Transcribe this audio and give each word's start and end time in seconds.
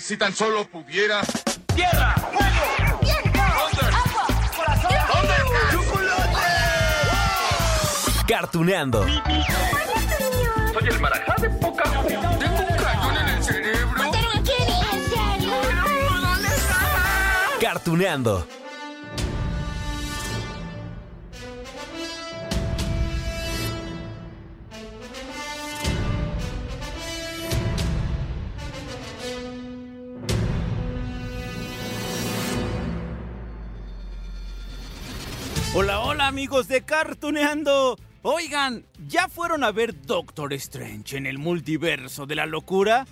Si 0.00 0.16
tan 0.16 0.34
solo 0.34 0.66
pudiera. 0.66 1.20
¡Tierra! 1.74 2.14
¡Fuego! 2.14 3.00
¡Viento! 3.02 3.38
¡Agua! 3.38 4.26
¡Corazón! 4.56 4.90
¡Chocolate! 5.72 6.36
Cartuneando. 8.26 9.04
Soy 9.04 10.88
el 10.88 11.00
marajá 11.00 11.34
de 11.42 11.50
poca 11.50 11.82
Tengo 11.82 12.30
un 12.30 12.76
cañón 12.76 13.16
en 13.18 13.28
el 13.28 13.44
cerebro. 13.44 14.10
Cartuneando. 17.60 18.46
Hola, 35.72 36.00
hola 36.00 36.26
amigos 36.26 36.66
de 36.66 36.82
Cartuneando. 36.82 37.96
Oigan, 38.22 38.84
¿ya 39.06 39.28
fueron 39.28 39.62
a 39.62 39.70
ver 39.70 40.02
Doctor 40.02 40.52
Strange 40.54 41.16
en 41.16 41.26
el 41.26 41.38
multiverso 41.38 42.26
de 42.26 42.34
la 42.34 42.44
locura? 42.44 43.06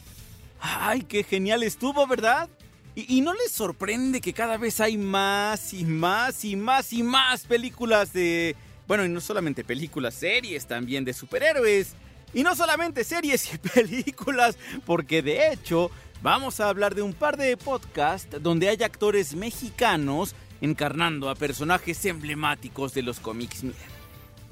Ay, 0.60 1.02
qué 1.02 1.22
genial 1.22 1.62
estuvo, 1.62 2.04
¿verdad? 2.08 2.48
¿Y, 2.96 3.18
y 3.18 3.20
no 3.20 3.32
les 3.32 3.52
sorprende 3.52 4.20
que 4.20 4.32
cada 4.32 4.56
vez 4.56 4.80
hay 4.80 4.98
más 4.98 5.72
y 5.72 5.84
más 5.84 6.44
y 6.44 6.56
más 6.56 6.92
y 6.92 7.04
más 7.04 7.44
películas 7.44 8.12
de... 8.12 8.56
Bueno, 8.88 9.04
y 9.04 9.08
no 9.08 9.20
solamente 9.20 9.62
películas, 9.62 10.14
series 10.14 10.66
también 10.66 11.04
de 11.04 11.12
superhéroes. 11.12 11.94
Y 12.34 12.42
no 12.42 12.56
solamente 12.56 13.04
series 13.04 13.54
y 13.54 13.58
películas, 13.68 14.58
porque 14.84 15.22
de 15.22 15.52
hecho 15.52 15.92
vamos 16.22 16.58
a 16.58 16.68
hablar 16.68 16.96
de 16.96 17.02
un 17.02 17.12
par 17.12 17.36
de 17.36 17.56
podcasts 17.56 18.42
donde 18.42 18.68
hay 18.68 18.82
actores 18.82 19.36
mexicanos 19.36 20.34
encarnando 20.60 21.30
a 21.30 21.34
personajes 21.34 22.04
emblemáticos 22.04 22.94
de 22.94 23.02
los 23.02 23.20
cómics. 23.20 23.64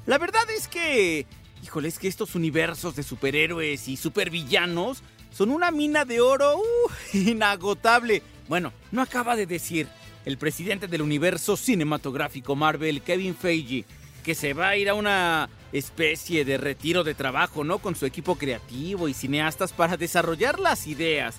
La 0.05 0.17
verdad 0.17 0.49
es 0.55 0.67
que, 0.67 1.25
híjole, 1.63 1.87
es 1.89 1.99
que 1.99 2.07
estos 2.07 2.35
universos 2.35 2.95
de 2.95 3.03
superhéroes 3.03 3.87
y 3.87 3.97
supervillanos 3.97 5.03
son 5.31 5.51
una 5.51 5.71
mina 5.71 6.05
de 6.05 6.21
oro 6.21 6.57
uh, 6.57 6.91
inagotable. 7.17 8.21
Bueno, 8.47 8.71
no 8.91 9.01
acaba 9.01 9.35
de 9.35 9.45
decir 9.45 9.87
el 10.25 10.37
presidente 10.37 10.87
del 10.87 11.01
universo 11.01 11.57
cinematográfico 11.57 12.55
Marvel, 12.55 13.01
Kevin 13.01 13.35
Feige, 13.35 13.85
que 14.23 14.35
se 14.35 14.53
va 14.53 14.69
a 14.69 14.77
ir 14.77 14.89
a 14.89 14.93
una 14.93 15.49
especie 15.71 16.43
de 16.43 16.57
retiro 16.57 17.03
de 17.03 17.13
trabajo, 17.13 17.63
¿no? 17.63 17.79
Con 17.79 17.95
su 17.95 18.05
equipo 18.05 18.35
creativo 18.35 19.07
y 19.07 19.13
cineastas 19.13 19.73
para 19.73 19.97
desarrollar 19.97 20.59
las 20.59 20.87
ideas 20.87 21.37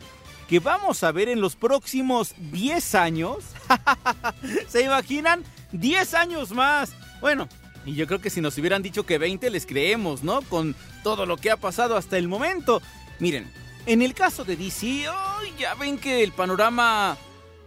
que 0.49 0.59
vamos 0.61 1.05
a 1.05 1.13
ver 1.13 1.29
en 1.29 1.41
los 1.41 1.55
próximos 1.57 2.35
10 2.39 2.95
años. 2.95 3.37
¿Se 4.69 4.83
imaginan? 4.83 5.45
10 5.73 6.15
años 6.15 6.51
más. 6.53 6.93
Bueno, 7.21 7.49
y 7.85 7.95
yo 7.95 8.07
creo 8.07 8.21
que 8.21 8.31
si 8.31 8.41
nos 8.41 8.57
hubieran 8.57 8.83
dicho 8.83 9.05
que 9.05 9.19
20 9.19 9.51
les 9.51 9.67
creemos, 9.67 10.23
¿no? 10.23 10.41
Con 10.43 10.75
todo 11.03 11.27
lo 11.27 11.37
que 11.37 11.51
ha 11.51 11.59
pasado 11.59 11.97
hasta 11.97 12.17
el 12.17 12.29
momento. 12.29 12.81
Miren, 13.21 13.53
en 13.87 14.01
el 14.01 14.15
caso 14.15 14.45
de 14.45 14.57
DC, 14.57 15.05
ya 15.59 15.75
ven 15.75 15.99
que 15.99 16.23
el 16.23 16.33
panorama 16.33 17.17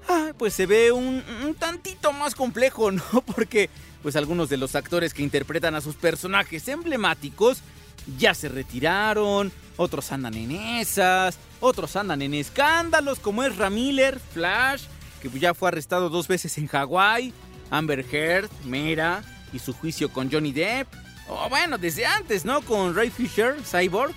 ah, 0.10 0.32
pues 0.38 0.54
se 0.56 0.66
ve 0.66 0.92
un, 0.92 1.24
un, 1.44 1.54
tantito 1.54 2.12
más 2.12 2.34
complejo, 2.34 2.92
¿no? 2.92 3.04
Porque 3.36 3.70
pues 4.02 4.16
algunos 4.16 4.50
de 4.50 4.58
los 4.58 4.74
actores 4.76 5.14
que 5.14 5.22
interpretan 5.22 5.76
a 5.76 5.82
sus 5.82 5.96
personajes 5.96 6.68
emblemáticos 6.68 7.60
ya 8.18 8.34
se 8.34 8.50
retiraron, 8.50 9.52
otros 9.78 10.12
andan 10.12 10.34
en 10.34 10.52
esas, 10.52 11.38
otros 11.62 11.96
andan 11.96 12.22
en 12.22 12.34
escándalos 12.34 13.20
como 13.20 13.44
es 13.44 13.56
Ramiller, 13.56 14.20
Flash, 14.20 14.84
que 15.22 15.30
ya 15.40 15.54
fue 15.54 15.70
arrestado 15.70 16.10
dos 16.10 16.28
veces 16.28 16.58
en 16.58 16.68
Hawái, 16.68 17.34
Amber 17.70 18.06
Heard, 18.12 18.50
Mera 18.66 19.24
y 19.54 19.60
su 19.60 19.74
juicio 19.74 20.12
con 20.12 20.30
Johnny 20.30 20.52
Depp, 20.52 20.88
o 21.30 21.48
bueno, 21.50 21.78
desde 21.78 22.06
antes, 22.06 22.44
¿no? 22.44 22.62
Con 22.62 22.96
Ray 22.96 23.10
Fisher, 23.10 23.56
Cyborg, 23.64 24.14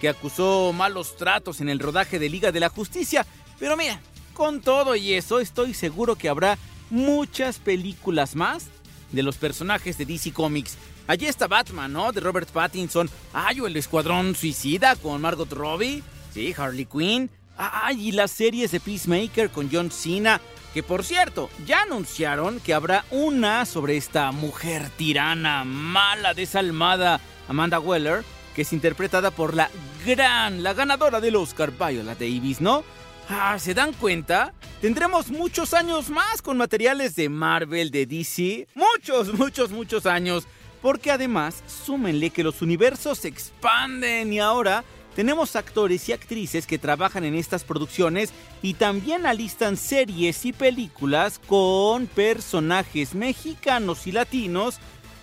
que 0.00 0.08
acusó 0.08 0.72
malos 0.72 1.16
tratos 1.16 1.60
en 1.60 1.68
el 1.68 1.78
rodaje 1.78 2.18
de 2.18 2.28
Liga 2.30 2.52
de 2.52 2.60
la 2.60 2.70
Justicia, 2.70 3.26
pero 3.58 3.76
mira, 3.76 4.00
con 4.32 4.60
todo 4.60 4.96
y 4.96 5.14
eso 5.14 5.40
estoy 5.40 5.74
seguro 5.74 6.16
que 6.16 6.28
habrá 6.28 6.58
muchas 6.90 7.58
películas 7.58 8.34
más 8.36 8.66
de 9.12 9.22
los 9.22 9.36
personajes 9.36 9.98
de 9.98 10.06
DC 10.06 10.32
Comics. 10.32 10.76
Allí 11.06 11.26
está 11.26 11.46
Batman, 11.46 11.92
¿no? 11.92 12.12
De 12.12 12.20
Robert 12.20 12.48
Pattinson. 12.50 13.10
Ay, 13.32 13.60
o 13.60 13.66
el 13.66 13.76
Escuadrón 13.76 14.34
Suicida 14.34 14.96
con 14.96 15.20
Margot 15.20 15.52
Robbie. 15.52 16.02
Sí, 16.34 16.52
Harley 16.56 16.84
Quinn. 16.84 17.30
Ay, 17.56 18.08
y 18.08 18.12
las 18.12 18.32
series 18.32 18.72
de 18.72 18.80
Peacemaker 18.80 19.50
con 19.50 19.70
John 19.72 19.92
Cena. 19.92 20.40
Que 20.74 20.82
por 20.82 21.04
cierto, 21.04 21.48
ya 21.64 21.82
anunciaron 21.82 22.58
que 22.58 22.74
habrá 22.74 23.04
una 23.12 23.64
sobre 23.64 23.96
esta 23.96 24.32
mujer 24.32 24.90
tirana, 24.96 25.62
mala, 25.62 26.34
desalmada, 26.34 27.20
Amanda 27.46 27.78
Weller, 27.78 28.24
que 28.56 28.62
es 28.62 28.72
interpretada 28.72 29.30
por 29.30 29.54
la 29.54 29.70
gran, 30.04 30.64
la 30.64 30.74
ganadora 30.74 31.20
del 31.20 31.36
Oscar, 31.36 31.70
Viola 31.70 32.16
Davis, 32.16 32.60
¿no? 32.60 32.82
Ah, 33.28 33.56
¿se 33.60 33.72
dan 33.72 33.92
cuenta? 33.92 34.52
Tendremos 34.80 35.30
muchos 35.30 35.72
años 35.72 36.10
más 36.10 36.42
con 36.42 36.56
materiales 36.56 37.14
de 37.14 37.28
Marvel, 37.28 37.92
de 37.92 38.06
DC. 38.06 38.66
Muchos, 38.74 39.32
muchos, 39.34 39.70
muchos 39.70 40.06
años. 40.06 40.48
Porque 40.82 41.12
además, 41.12 41.62
súmenle 41.66 42.30
que 42.30 42.42
los 42.42 42.60
universos 42.60 43.18
se 43.18 43.28
expanden 43.28 44.32
y 44.32 44.40
ahora 44.40 44.84
tenemos 45.14 45.54
actores 45.56 46.08
y 46.08 46.12
actrices 46.12 46.66
que 46.66 46.78
trabajan 46.78 47.24
en 47.24 47.34
estas 47.34 47.64
producciones 47.64 48.30
y 48.62 48.74
también 48.74 49.26
alistan 49.26 49.76
series 49.76 50.44
y 50.44 50.52
películas 50.52 51.40
con 51.46 52.06
personajes 52.06 53.14
mexicanos 53.14 54.06
y 54.06 54.12
latinos. 54.12 54.78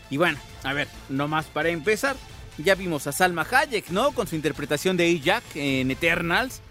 Y 0.10 0.18
bueno, 0.18 0.40
a 0.64 0.74
ver, 0.74 0.88
nomás 1.10 1.46
para 1.46 1.70
empezar, 1.70 2.16
ya 2.58 2.76
vimos 2.76 3.08
a 3.08 3.12
Salma 3.12 3.46
Hayek, 3.50 3.90
¿no? 3.90 4.12
Con 4.12 4.28
su 4.28 4.36
interpretación 4.36 4.98
de 4.98 5.20
Jack 5.20 5.44
en 5.56 5.92
Eternals. 5.92 6.62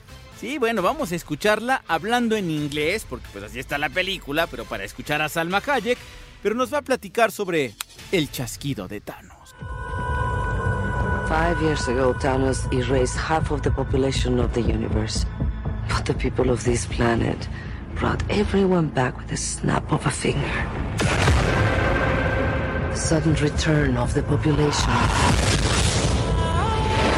Sí, 0.41 0.57
bueno, 0.57 0.81
vamos 0.81 1.13
a 1.13 1.17
escucharla 1.17 1.83
hablando 1.87 2.37
en 2.37 2.51
inglés, 2.51 3.05
porque 3.09 3.27
pues 3.33 3.45
así 3.45 3.59
está 3.59 3.77
la 3.77 3.91
película, 3.91 4.47
pero 4.47 4.65
para 4.65 4.85
escuchar 4.85 5.21
a 5.21 5.29
Salma 5.29 5.63
Hayek, 5.67 5.99
pero 6.43 6.55
nos 6.55 6.73
va 6.73 6.79
a 6.79 6.83
platicar 6.83 7.31
sobre 7.31 7.75
el 8.13 8.31
chasquido 8.31 8.89
de 8.89 9.03
Thanos. 9.03 9.40
Five 11.31 11.63
years 11.63 11.87
ago, 11.87 12.13
Thanos 12.13 12.67
erased 12.73 13.17
half 13.17 13.53
of 13.53 13.63
the 13.63 13.71
population 13.71 14.41
of 14.41 14.53
the 14.53 14.63
universe. 14.63 15.25
But 15.89 16.05
the 16.05 16.15
people 16.15 16.51
of 16.51 16.65
this 16.65 16.87
planet 16.87 17.49
brought 17.95 18.21
everyone 18.29 18.89
back 18.89 19.17
with 19.17 19.31
a 19.31 19.37
snap 19.37 19.93
of 19.93 20.05
a 20.07 20.11
finger. 20.11 20.51
The 22.91 22.97
sudden 22.97 23.35
return 23.37 23.97
of 23.97 24.13
the 24.13 24.25
population 24.25 24.91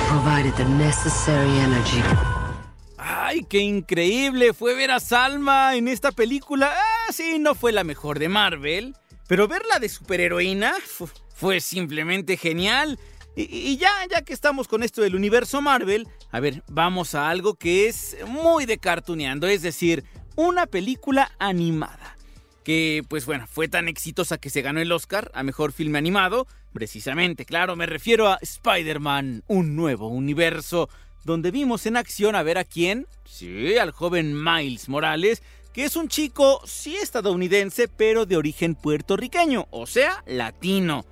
provided 0.08 0.54
the 0.56 0.66
necessary 0.76 1.56
energy. 1.60 2.02
¡Ay, 2.98 3.46
qué 3.48 3.60
increíble! 3.60 4.52
Fue 4.52 4.74
ver 4.74 4.90
a 4.90 5.00
Salma 5.00 5.74
en 5.74 5.88
esta 5.88 6.12
película. 6.12 6.70
Ah, 6.70 7.12
sí, 7.12 7.38
no 7.38 7.54
fue 7.54 7.72
la 7.72 7.82
mejor 7.82 8.18
de 8.18 8.28
Marvel. 8.28 8.94
Pero 9.26 9.48
verla 9.48 9.78
de 9.78 9.88
superheroína 9.88 10.74
fue 11.34 11.60
simplemente 11.60 12.36
genial. 12.36 12.98
Y, 13.34 13.78
ya, 13.78 13.90
ya 14.10 14.22
que 14.22 14.34
estamos 14.34 14.68
con 14.68 14.82
esto 14.82 15.00
del 15.00 15.14
universo 15.14 15.62
Marvel, 15.62 16.06
a 16.30 16.40
ver, 16.40 16.62
vamos 16.68 17.14
a 17.14 17.30
algo 17.30 17.54
que 17.54 17.88
es 17.88 18.16
muy 18.26 18.66
de 18.66 18.76
cartuneando, 18.76 19.46
es 19.46 19.62
decir, 19.62 20.04
una 20.36 20.66
película 20.66 21.32
animada. 21.38 22.18
Que, 22.62 23.02
pues 23.08 23.24
bueno, 23.24 23.46
fue 23.50 23.68
tan 23.68 23.88
exitosa 23.88 24.38
que 24.38 24.50
se 24.50 24.62
ganó 24.62 24.80
el 24.80 24.92
Oscar 24.92 25.30
a 25.34 25.42
Mejor 25.42 25.72
Filme 25.72 25.98
Animado. 25.98 26.46
Precisamente, 26.72 27.44
claro, 27.44 27.74
me 27.74 27.86
refiero 27.86 28.28
a 28.28 28.38
Spider-Man, 28.40 29.44
un 29.48 29.76
nuevo 29.76 30.08
universo, 30.08 30.88
donde 31.24 31.50
vimos 31.50 31.86
en 31.86 31.96
acción 31.96 32.36
a 32.36 32.42
ver 32.42 32.58
a 32.58 32.64
quién. 32.64 33.06
Sí, 33.24 33.78
al 33.78 33.92
joven 33.92 34.44
Miles 34.44 34.88
Morales, 34.88 35.42
que 35.72 35.84
es 35.84 35.96
un 35.96 36.08
chico, 36.08 36.60
sí 36.66 36.96
estadounidense, 36.96 37.88
pero 37.88 38.26
de 38.26 38.36
origen 38.36 38.74
puertorriqueño, 38.74 39.68
o 39.70 39.86
sea, 39.86 40.22
latino. 40.26 41.06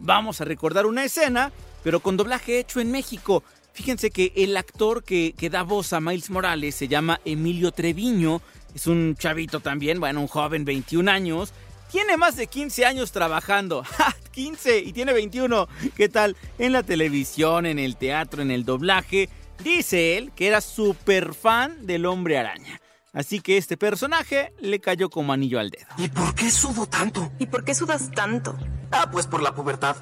Vamos 0.00 0.40
a 0.40 0.44
recordar 0.44 0.86
una 0.86 1.04
escena, 1.04 1.52
pero 1.84 2.00
con 2.00 2.16
doblaje 2.16 2.58
hecho 2.58 2.80
en 2.80 2.90
México. 2.90 3.42
Fíjense 3.72 4.10
que 4.10 4.32
el 4.34 4.56
actor 4.56 5.04
que, 5.04 5.34
que 5.36 5.50
da 5.50 5.62
voz 5.62 5.92
a 5.92 6.00
Miles 6.00 6.30
Morales 6.30 6.74
se 6.74 6.88
llama 6.88 7.20
Emilio 7.24 7.70
Treviño. 7.70 8.40
Es 8.74 8.86
un 8.86 9.14
chavito 9.16 9.60
también, 9.60 10.00
bueno, 10.00 10.20
un 10.20 10.28
joven, 10.28 10.64
21 10.64 11.10
años. 11.10 11.52
Tiene 11.90 12.16
más 12.16 12.36
de 12.36 12.46
15 12.46 12.86
años 12.86 13.12
trabajando. 13.12 13.84
¡Ja! 13.96 14.16
15 14.32 14.78
y 14.78 14.92
tiene 14.92 15.12
21. 15.12 15.68
¿Qué 15.96 16.08
tal? 16.08 16.36
En 16.58 16.72
la 16.72 16.82
televisión, 16.82 17.66
en 17.66 17.78
el 17.78 17.96
teatro, 17.96 18.42
en 18.42 18.50
el 18.50 18.64
doblaje. 18.64 19.28
Dice 19.62 20.16
él 20.16 20.32
que 20.34 20.46
era 20.46 20.60
súper 20.60 21.34
fan 21.34 21.86
del 21.86 22.06
hombre 22.06 22.38
araña. 22.38 22.80
Así 23.12 23.40
que 23.40 23.56
este 23.56 23.76
personaje 23.76 24.52
le 24.60 24.80
cayó 24.80 25.10
como 25.10 25.32
anillo 25.32 25.58
al 25.58 25.70
dedo. 25.70 25.86
¿Y 25.98 26.08
por 26.08 26.34
qué 26.34 26.50
sudo 26.50 26.86
tanto? 26.86 27.32
¿Y 27.38 27.46
por 27.46 27.64
qué 27.64 27.74
sudas 27.74 28.10
tanto? 28.12 28.56
Ah, 28.92 29.08
pues 29.10 29.26
por 29.26 29.42
la 29.42 29.54
pubertad. 29.54 29.96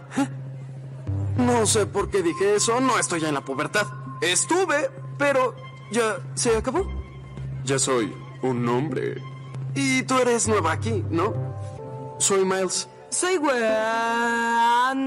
No 1.36 1.66
sé 1.66 1.86
por 1.86 2.10
qué 2.10 2.22
dije 2.22 2.56
eso, 2.56 2.80
no 2.80 2.98
estoy 2.98 3.20
ya 3.20 3.28
en 3.28 3.34
la 3.34 3.44
pubertad. 3.44 3.86
Estuve, 4.20 4.90
pero 5.16 5.54
ya 5.92 6.16
se 6.34 6.56
acabó. 6.56 6.86
Ya 7.64 7.78
soy 7.78 8.12
un 8.42 8.68
hombre. 8.68 9.22
Y 9.74 10.02
tú 10.02 10.18
eres 10.18 10.48
nueva 10.48 10.72
aquí, 10.72 11.04
¿no? 11.10 11.34
Soy 12.18 12.44
Miles. 12.44 12.88
Soy 13.10 13.38
Wanda. 13.38 14.98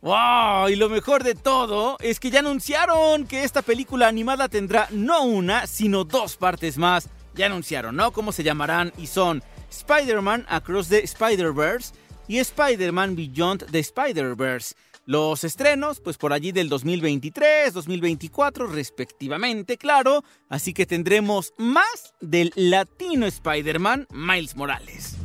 ¡Wow! 0.00 0.68
Y 0.68 0.74
lo 0.74 0.88
mejor 0.88 1.22
de 1.22 1.36
todo 1.36 1.96
es 2.00 2.18
que 2.18 2.30
ya 2.30 2.40
anunciaron 2.40 3.26
que 3.26 3.44
esta 3.44 3.62
película 3.62 4.08
animada 4.08 4.48
tendrá 4.48 4.88
no 4.90 5.22
una, 5.22 5.68
sino 5.68 6.02
dos 6.04 6.36
partes 6.36 6.76
más. 6.76 7.08
Ya 7.34 7.46
anunciaron, 7.46 7.94
¿no? 7.94 8.12
¿Cómo 8.12 8.32
se 8.32 8.42
llamarán? 8.42 8.92
Y 8.98 9.06
son 9.06 9.44
Spider-Man 9.70 10.44
Across 10.48 10.88
the 10.88 11.04
Spider-Verse 11.04 11.94
y 12.26 12.38
Spider-Man 12.38 13.14
Beyond 13.14 13.70
the 13.70 13.78
Spider-Verse. 13.78 14.74
Los 15.06 15.44
estrenos, 15.44 16.00
pues 16.00 16.16
por 16.16 16.32
allí 16.32 16.50
del 16.50 16.68
2023, 16.68 17.74
2024 17.74 18.66
respectivamente, 18.66 19.76
claro. 19.76 20.24
Así 20.48 20.74
que 20.74 20.84
tendremos 20.86 21.54
más 21.58 22.14
del 22.20 22.52
latino 22.56 23.26
Spider-Man 23.26 24.08
Miles 24.10 24.56
Morales. 24.56 25.16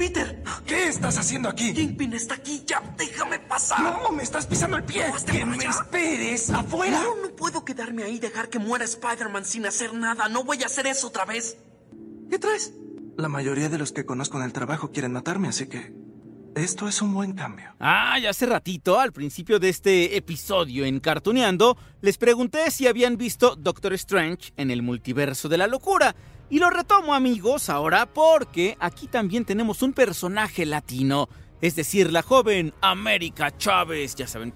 Peter, 0.00 0.42
¿Qué 0.64 0.88
estás 0.88 1.18
haciendo 1.18 1.50
aquí? 1.50 1.74
Kingpin 1.74 2.14
está 2.14 2.36
aquí, 2.36 2.64
ya 2.66 2.82
déjame 2.96 3.38
pasar. 3.38 3.82
No, 3.82 4.10
me 4.12 4.22
estás 4.22 4.46
pisando 4.46 4.78
el 4.78 4.84
pie. 4.84 5.04
Hazte 5.04 5.30
Que 5.32 5.44
me 5.44 5.58
esperes 5.58 6.48
afuera. 6.48 7.02
No, 7.02 7.16
no 7.16 7.36
puedo 7.36 7.66
quedarme 7.66 8.04
ahí 8.04 8.14
y 8.14 8.18
dejar 8.18 8.48
que 8.48 8.58
muera 8.58 8.86
Spider-Man 8.86 9.44
sin 9.44 9.66
hacer 9.66 9.92
nada. 9.92 10.30
No 10.30 10.42
voy 10.42 10.62
a 10.62 10.66
hacer 10.66 10.86
eso 10.86 11.08
otra 11.08 11.26
vez. 11.26 11.58
¿Qué 12.30 12.38
traes? 12.38 12.72
La 13.18 13.28
mayoría 13.28 13.68
de 13.68 13.76
los 13.76 13.92
que 13.92 14.06
conozco 14.06 14.38
en 14.38 14.44
el 14.44 14.54
trabajo 14.54 14.90
quieren 14.90 15.12
matarme, 15.12 15.48
así 15.48 15.66
que 15.66 15.92
esto 16.54 16.88
es 16.88 17.00
un 17.02 17.14
buen 17.14 17.32
cambio. 17.32 17.74
Ah, 17.78 18.18
ya 18.18 18.30
hace 18.30 18.46
ratito, 18.46 18.98
al 18.98 19.12
principio 19.12 19.58
de 19.58 19.68
este 19.68 20.16
episodio 20.16 20.84
en 20.84 21.00
Cartuneando, 21.00 21.76
les 22.00 22.18
pregunté 22.18 22.70
si 22.70 22.86
habían 22.86 23.16
visto 23.16 23.56
Doctor 23.56 23.92
Strange 23.94 24.52
en 24.56 24.70
el 24.70 24.82
multiverso 24.82 25.48
de 25.48 25.58
la 25.58 25.66
locura. 25.66 26.14
Y 26.48 26.58
lo 26.58 26.68
retomo 26.70 27.14
amigos 27.14 27.68
ahora 27.70 28.06
porque 28.06 28.76
aquí 28.80 29.06
también 29.06 29.44
tenemos 29.44 29.82
un 29.82 29.92
personaje 29.92 30.66
latino, 30.66 31.28
es 31.60 31.76
decir, 31.76 32.10
la 32.10 32.22
joven 32.22 32.74
América 32.80 33.56
Chávez, 33.56 34.16
ya 34.16 34.26
saben, 34.26 34.52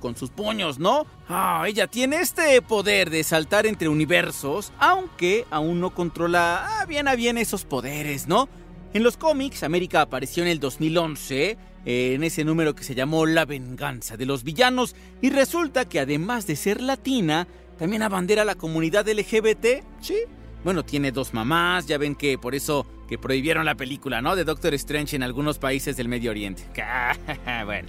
con 0.00 0.16
sus 0.16 0.30
puños, 0.30 0.78
¿no? 0.78 1.06
Ah, 1.28 1.64
ella 1.66 1.86
tiene 1.86 2.16
este 2.16 2.60
poder 2.62 3.10
de 3.10 3.24
saltar 3.24 3.66
entre 3.66 3.88
universos, 3.88 4.72
aunque 4.78 5.46
aún 5.50 5.80
no 5.80 5.94
controla 5.94 6.80
ah, 6.80 6.86
bien 6.86 7.08
a 7.08 7.14
bien 7.14 7.36
esos 7.36 7.64
poderes, 7.64 8.26
¿no? 8.26 8.48
En 8.94 9.02
los 9.02 9.16
cómics, 9.16 9.64
América 9.64 10.02
apareció 10.02 10.44
en 10.44 10.48
el 10.48 10.60
2011, 10.60 11.58
eh, 11.84 12.14
en 12.14 12.22
ese 12.22 12.44
número 12.44 12.76
que 12.76 12.84
se 12.84 12.94
llamó 12.94 13.26
La 13.26 13.44
venganza 13.44 14.16
de 14.16 14.24
los 14.24 14.44
villanos, 14.44 14.94
y 15.20 15.30
resulta 15.30 15.88
que 15.88 15.98
además 15.98 16.46
de 16.46 16.54
ser 16.54 16.80
latina, 16.80 17.48
también 17.76 18.04
abandera 18.04 18.44
la 18.44 18.54
comunidad 18.54 19.08
LGBT, 19.08 19.82
¿sí? 20.00 20.14
Bueno, 20.62 20.84
tiene 20.84 21.10
dos 21.10 21.34
mamás, 21.34 21.88
ya 21.88 21.98
ven 21.98 22.14
que 22.14 22.38
por 22.38 22.54
eso 22.54 22.86
que 23.08 23.18
prohibieron 23.18 23.64
la 23.64 23.74
película, 23.74 24.22
¿no? 24.22 24.36
De 24.36 24.44
Doctor 24.44 24.74
Strange 24.74 25.16
en 25.16 25.24
algunos 25.24 25.58
países 25.58 25.96
del 25.96 26.06
Medio 26.06 26.30
Oriente. 26.30 26.62
bueno. 27.64 27.88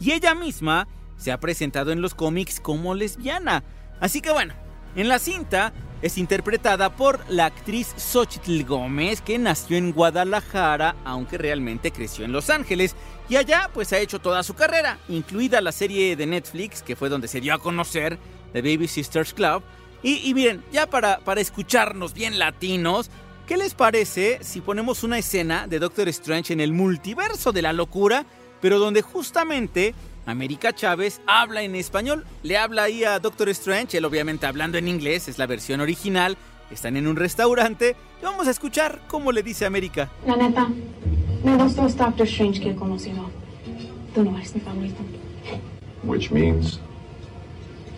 Y 0.00 0.12
ella 0.12 0.36
misma 0.36 0.86
se 1.16 1.32
ha 1.32 1.40
presentado 1.40 1.90
en 1.90 2.00
los 2.00 2.14
cómics 2.14 2.60
como 2.60 2.94
lesbiana. 2.94 3.64
Así 3.98 4.20
que 4.20 4.30
bueno, 4.30 4.54
en 4.94 5.08
la 5.08 5.18
cinta 5.18 5.72
es 6.04 6.18
interpretada 6.18 6.94
por 6.96 7.24
la 7.30 7.46
actriz 7.46 7.94
Xochitl 7.96 8.62
Gómez, 8.64 9.22
que 9.22 9.38
nació 9.38 9.78
en 9.78 9.90
Guadalajara, 9.90 10.96
aunque 11.02 11.38
realmente 11.38 11.92
creció 11.92 12.26
en 12.26 12.32
Los 12.32 12.50
Ángeles. 12.50 12.94
Y 13.30 13.36
allá 13.36 13.70
pues 13.72 13.90
ha 13.94 13.98
hecho 13.98 14.18
toda 14.18 14.42
su 14.42 14.52
carrera, 14.52 14.98
incluida 15.08 15.62
la 15.62 15.72
serie 15.72 16.14
de 16.14 16.26
Netflix, 16.26 16.82
que 16.82 16.94
fue 16.94 17.08
donde 17.08 17.26
se 17.26 17.40
dio 17.40 17.54
a 17.54 17.58
conocer, 17.58 18.18
The 18.52 18.60
Baby 18.60 18.86
Sisters 18.86 19.32
Club. 19.32 19.62
Y, 20.02 20.28
y 20.28 20.34
miren, 20.34 20.62
ya 20.70 20.86
para, 20.86 21.20
para 21.20 21.40
escucharnos 21.40 22.12
bien 22.12 22.38
latinos, 22.38 23.10
¿qué 23.46 23.56
les 23.56 23.72
parece 23.72 24.40
si 24.42 24.60
ponemos 24.60 25.04
una 25.04 25.16
escena 25.16 25.66
de 25.66 25.78
Doctor 25.78 26.06
Strange 26.10 26.52
en 26.52 26.60
el 26.60 26.74
multiverso 26.74 27.50
de 27.50 27.62
la 27.62 27.72
locura, 27.72 28.26
pero 28.60 28.78
donde 28.78 29.00
justamente 29.00 29.94
América 30.26 30.72
Chávez 30.72 31.20
habla 31.26 31.62
en 31.62 31.74
español? 31.74 32.24
Le 32.42 32.56
habla 32.56 32.84
ahí 32.84 33.04
a 33.04 33.18
Doctor 33.18 33.48
Strange, 33.50 33.98
él 33.98 34.04
obviamente 34.04 34.46
hablando 34.46 34.78
en 34.78 34.88
inglés, 34.88 35.28
es 35.28 35.38
la 35.38 35.46
versión 35.46 35.80
original. 35.80 36.36
Están 36.70 36.96
en 36.96 37.06
un 37.06 37.16
restaurante 37.16 37.94
y 38.20 38.24
vamos 38.24 38.48
a 38.48 38.50
escuchar 38.50 39.02
cómo 39.08 39.32
le 39.32 39.42
dice 39.42 39.66
América. 39.66 40.10
La 40.26 40.36
neta, 40.36 40.68
los 41.44 41.76
dos 41.76 41.96
Doctor 41.96 42.26
Strange 42.26 42.60
que 42.60 42.70
he 42.70 42.74
conocido, 42.74 43.30
tú 44.14 44.24
no 44.24 44.36
eres 44.36 44.54
mi 44.54 44.60
favorito. 44.60 45.02
Which 46.02 46.30
means 46.30 46.80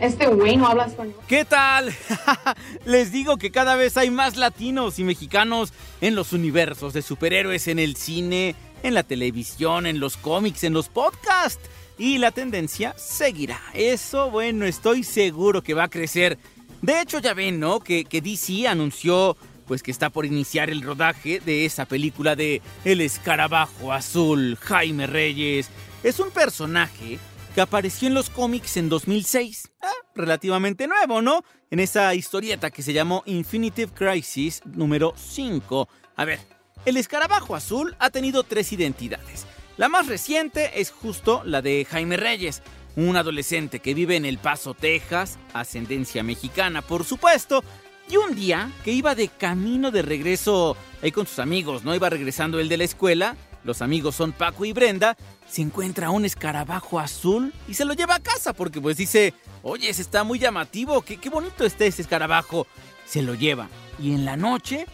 Este 0.00 0.26
güey 0.26 0.56
no 0.56 0.66
habla 0.66 0.86
español. 0.86 1.14
¿Qué 1.26 1.44
tal? 1.44 1.92
Les 2.84 3.12
digo 3.12 3.38
que 3.38 3.50
cada 3.50 3.76
vez 3.76 3.96
hay 3.96 4.10
más 4.10 4.36
latinos 4.36 4.98
y 4.98 5.04
mexicanos 5.04 5.72
en 6.00 6.14
los 6.14 6.32
universos 6.32 6.92
de 6.92 7.02
superhéroes, 7.02 7.66
en 7.68 7.78
el 7.78 7.96
cine, 7.96 8.54
en 8.82 8.94
la 8.94 9.04
televisión, 9.04 9.86
en 9.86 10.00
los 10.00 10.16
cómics, 10.16 10.64
en 10.64 10.74
los 10.74 10.88
podcasts. 10.88 11.70
Y 11.98 12.18
la 12.18 12.30
tendencia 12.30 12.94
seguirá. 12.98 13.60
Eso, 13.72 14.30
bueno, 14.30 14.66
estoy 14.66 15.02
seguro 15.02 15.62
que 15.62 15.74
va 15.74 15.84
a 15.84 15.88
crecer. 15.88 16.38
De 16.82 17.00
hecho, 17.00 17.18
ya 17.18 17.34
ven, 17.34 17.58
¿no? 17.58 17.80
Que, 17.80 18.04
que 18.04 18.20
DC 18.20 18.68
anunció 18.68 19.36
pues 19.66 19.82
que 19.82 19.90
está 19.90 20.10
por 20.10 20.26
iniciar 20.26 20.70
el 20.70 20.82
rodaje 20.82 21.40
de 21.40 21.64
esa 21.64 21.86
película 21.86 22.36
de 22.36 22.62
El 22.84 23.00
Escarabajo 23.00 23.92
Azul, 23.92 24.56
Jaime 24.60 25.06
Reyes. 25.06 25.70
Es 26.02 26.20
un 26.20 26.30
personaje 26.30 27.18
que 27.54 27.60
apareció 27.60 28.06
en 28.08 28.14
los 28.14 28.30
cómics 28.30 28.76
en 28.76 28.88
2006. 28.88 29.72
Ah, 29.80 29.90
relativamente 30.14 30.86
nuevo, 30.86 31.20
¿no? 31.22 31.42
En 31.70 31.80
esa 31.80 32.14
historieta 32.14 32.70
que 32.70 32.82
se 32.82 32.92
llamó 32.92 33.22
Infinitive 33.26 33.92
Crisis 33.92 34.62
número 34.64 35.14
5. 35.16 35.88
A 36.16 36.24
ver, 36.24 36.38
el 36.84 36.96
escarabajo 36.96 37.56
azul 37.56 37.96
ha 37.98 38.10
tenido 38.10 38.44
tres 38.44 38.72
identidades. 38.72 39.46
La 39.76 39.90
más 39.90 40.06
reciente 40.06 40.80
es 40.80 40.90
justo 40.90 41.42
la 41.44 41.60
de 41.60 41.84
Jaime 41.84 42.16
Reyes, 42.16 42.62
un 42.96 43.14
adolescente 43.14 43.80
que 43.80 43.92
vive 43.92 44.16
en 44.16 44.24
El 44.24 44.38
Paso, 44.38 44.72
Texas, 44.72 45.38
ascendencia 45.52 46.22
mexicana, 46.22 46.80
por 46.80 47.04
supuesto, 47.04 47.62
y 48.08 48.16
un 48.16 48.34
día 48.34 48.70
que 48.84 48.92
iba 48.92 49.14
de 49.14 49.28
camino 49.28 49.90
de 49.90 50.00
regreso 50.00 50.78
ahí 51.02 51.12
con 51.12 51.26
sus 51.26 51.40
amigos, 51.40 51.84
¿no? 51.84 51.94
Iba 51.94 52.08
regresando 52.08 52.58
él 52.58 52.70
de 52.70 52.78
la 52.78 52.84
escuela, 52.84 53.36
los 53.64 53.82
amigos 53.82 54.14
son 54.14 54.32
Paco 54.32 54.64
y 54.64 54.72
Brenda, 54.72 55.14
se 55.46 55.60
encuentra 55.60 56.08
un 56.08 56.24
escarabajo 56.24 56.98
azul 56.98 57.52
y 57.68 57.74
se 57.74 57.84
lo 57.84 57.92
lleva 57.92 58.14
a 58.14 58.22
casa 58.22 58.54
porque 58.54 58.80
pues 58.80 58.96
dice, 58.96 59.34
oye, 59.62 59.90
ese 59.90 60.00
está 60.00 60.24
muy 60.24 60.38
llamativo, 60.38 61.02
qué, 61.02 61.18
qué 61.18 61.28
bonito 61.28 61.66
está 61.66 61.84
ese 61.84 62.00
escarabajo. 62.00 62.66
Se 63.04 63.20
lo 63.20 63.34
lleva 63.34 63.68
y 64.00 64.14
en 64.14 64.24
la 64.24 64.36
noche 64.36 64.86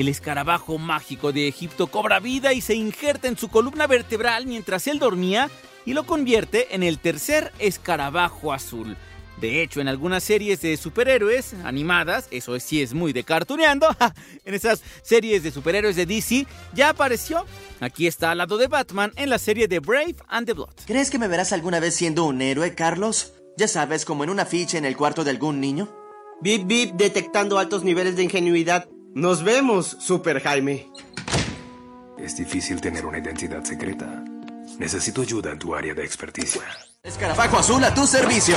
el 0.00 0.08
escarabajo 0.08 0.78
mágico 0.78 1.32
de 1.32 1.48
Egipto 1.48 1.88
cobra 1.88 2.20
vida 2.20 2.52
y 2.52 2.60
se 2.60 2.74
injerta 2.74 3.26
en 3.26 3.36
su 3.36 3.48
columna 3.48 3.88
vertebral 3.88 4.46
mientras 4.46 4.86
él 4.86 5.00
dormía 5.00 5.50
y 5.84 5.92
lo 5.92 6.06
convierte 6.06 6.74
en 6.74 6.84
el 6.84 6.98
tercer 6.98 7.52
escarabajo 7.58 8.52
azul. 8.52 8.96
De 9.40 9.62
hecho, 9.62 9.80
en 9.80 9.88
algunas 9.88 10.22
series 10.22 10.60
de 10.60 10.76
superhéroes 10.76 11.54
animadas, 11.64 12.28
eso 12.30 12.58
sí 12.60 12.82
es 12.82 12.92
muy 12.92 13.12
de 13.12 13.24
cartuneando, 13.24 13.88
en 14.44 14.54
esas 14.54 14.82
series 15.02 15.42
de 15.42 15.50
superhéroes 15.50 15.96
de 15.96 16.06
DC, 16.06 16.46
ya 16.74 16.90
apareció. 16.90 17.44
Aquí 17.80 18.06
está 18.06 18.32
al 18.32 18.38
lado 18.38 18.56
de 18.56 18.66
Batman 18.66 19.12
en 19.16 19.30
la 19.30 19.38
serie 19.38 19.66
de 19.66 19.80
Brave 19.80 20.16
and 20.28 20.46
the 20.46 20.54
Blood. 20.54 20.74
¿Crees 20.86 21.10
que 21.10 21.18
me 21.18 21.28
verás 21.28 21.52
alguna 21.52 21.80
vez 21.80 21.94
siendo 21.94 22.24
un 22.24 22.42
héroe, 22.42 22.74
Carlos? 22.74 23.34
Ya 23.56 23.66
sabes, 23.66 24.04
como 24.04 24.24
en 24.24 24.30
un 24.30 24.40
afiche 24.40 24.78
en 24.78 24.84
el 24.84 24.96
cuarto 24.96 25.24
de 25.24 25.30
algún 25.30 25.60
niño. 25.60 25.88
Bip 26.40 26.66
Bip 26.66 26.94
detectando 26.94 27.58
altos 27.58 27.82
niveles 27.82 28.16
de 28.16 28.24
ingenuidad. 28.24 28.88
Nos 29.18 29.42
vemos, 29.42 29.96
Super 29.98 30.40
Jaime. 30.40 30.86
es 32.18 32.36
difícil 32.36 32.80
tener 32.80 33.04
una 33.04 33.18
identidad 33.18 33.64
secreta. 33.64 34.22
Necesito 34.78 35.22
ayuda 35.22 35.50
en 35.50 35.58
tu 35.58 35.74
área 35.74 35.92
de 35.92 36.04
experticia. 36.04 36.62
Escarabajo 37.02 37.58
azul 37.58 37.82
a 37.82 37.92
tu 37.92 38.06
servicio. 38.06 38.54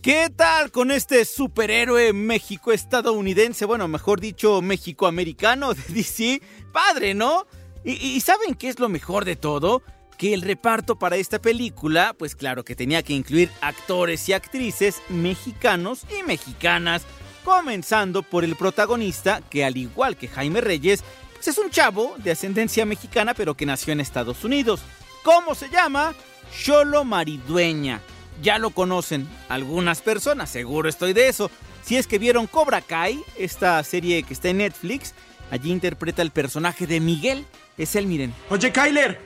¿Qué 0.00 0.30
tal 0.30 0.70
con 0.70 0.92
este 0.92 1.24
superhéroe 1.24 2.12
México-estadounidense? 2.12 3.64
Bueno, 3.64 3.88
mejor 3.88 4.20
dicho, 4.20 4.62
México-americano 4.62 5.74
de 5.74 5.82
DC. 5.88 6.40
Padre, 6.72 7.14
¿no? 7.14 7.44
Y, 7.82 7.94
y 7.94 8.20
¿saben 8.20 8.54
qué 8.54 8.68
es 8.68 8.78
lo 8.78 8.88
mejor 8.88 9.24
de 9.24 9.34
todo? 9.34 9.82
que 10.16 10.32
el 10.32 10.40
reparto 10.40 10.98
para 10.98 11.16
esta 11.16 11.42
película, 11.42 12.14
pues 12.18 12.36
claro 12.36 12.64
que 12.64 12.74
tenía 12.74 13.02
que 13.02 13.12
incluir 13.12 13.50
actores 13.60 14.26
y 14.30 14.32
actrices 14.32 15.02
mexicanos 15.10 16.06
y 16.18 16.22
mexicanas, 16.22 17.02
comenzando 17.46 18.24
por 18.24 18.42
el 18.42 18.56
protagonista, 18.56 19.40
que 19.48 19.64
al 19.64 19.76
igual 19.76 20.16
que 20.16 20.26
Jaime 20.26 20.60
Reyes, 20.60 21.04
pues 21.32 21.46
es 21.46 21.58
un 21.58 21.70
chavo 21.70 22.16
de 22.18 22.32
ascendencia 22.32 22.84
mexicana 22.84 23.34
pero 23.34 23.54
que 23.54 23.64
nació 23.64 23.92
en 23.92 24.00
Estados 24.00 24.42
Unidos. 24.42 24.80
¿Cómo 25.22 25.54
se 25.54 25.68
llama? 25.68 26.12
Cholo 26.60 27.04
Maridueña. 27.04 28.00
Ya 28.42 28.58
lo 28.58 28.70
conocen 28.70 29.28
algunas 29.48 30.00
personas, 30.02 30.50
seguro 30.50 30.88
estoy 30.88 31.12
de 31.12 31.28
eso. 31.28 31.48
Si 31.84 31.96
es 31.96 32.08
que 32.08 32.18
vieron 32.18 32.48
Cobra 32.48 32.80
Kai, 32.80 33.22
esta 33.38 33.80
serie 33.84 34.24
que 34.24 34.34
está 34.34 34.48
en 34.48 34.58
Netflix, 34.58 35.14
allí 35.52 35.70
interpreta 35.70 36.22
el 36.22 36.32
personaje 36.32 36.88
de 36.88 36.98
Miguel. 36.98 37.46
Es 37.78 37.94
él, 37.94 38.08
miren. 38.08 38.34
Oye, 38.50 38.72
Kyler. 38.72 39.20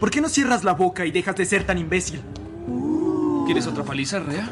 ¿Por 0.00 0.10
qué 0.10 0.22
no 0.22 0.30
cierras 0.30 0.64
la 0.64 0.72
boca 0.72 1.04
y 1.04 1.10
dejas 1.10 1.36
de 1.36 1.44
ser 1.44 1.66
tan 1.66 1.76
imbécil? 1.76 2.22
¿Quieres 3.44 3.66
otra 3.66 3.84
paliza, 3.84 4.20
Rea? 4.20 4.50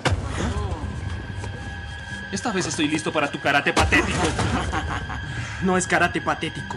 Esta 2.32 2.52
vez 2.52 2.66
estoy 2.66 2.88
listo 2.88 3.12
para 3.12 3.30
tu 3.30 3.40
karate 3.40 3.72
patético. 3.72 4.18
No 5.62 5.76
es 5.76 5.86
karate 5.86 6.20
patético. 6.20 6.76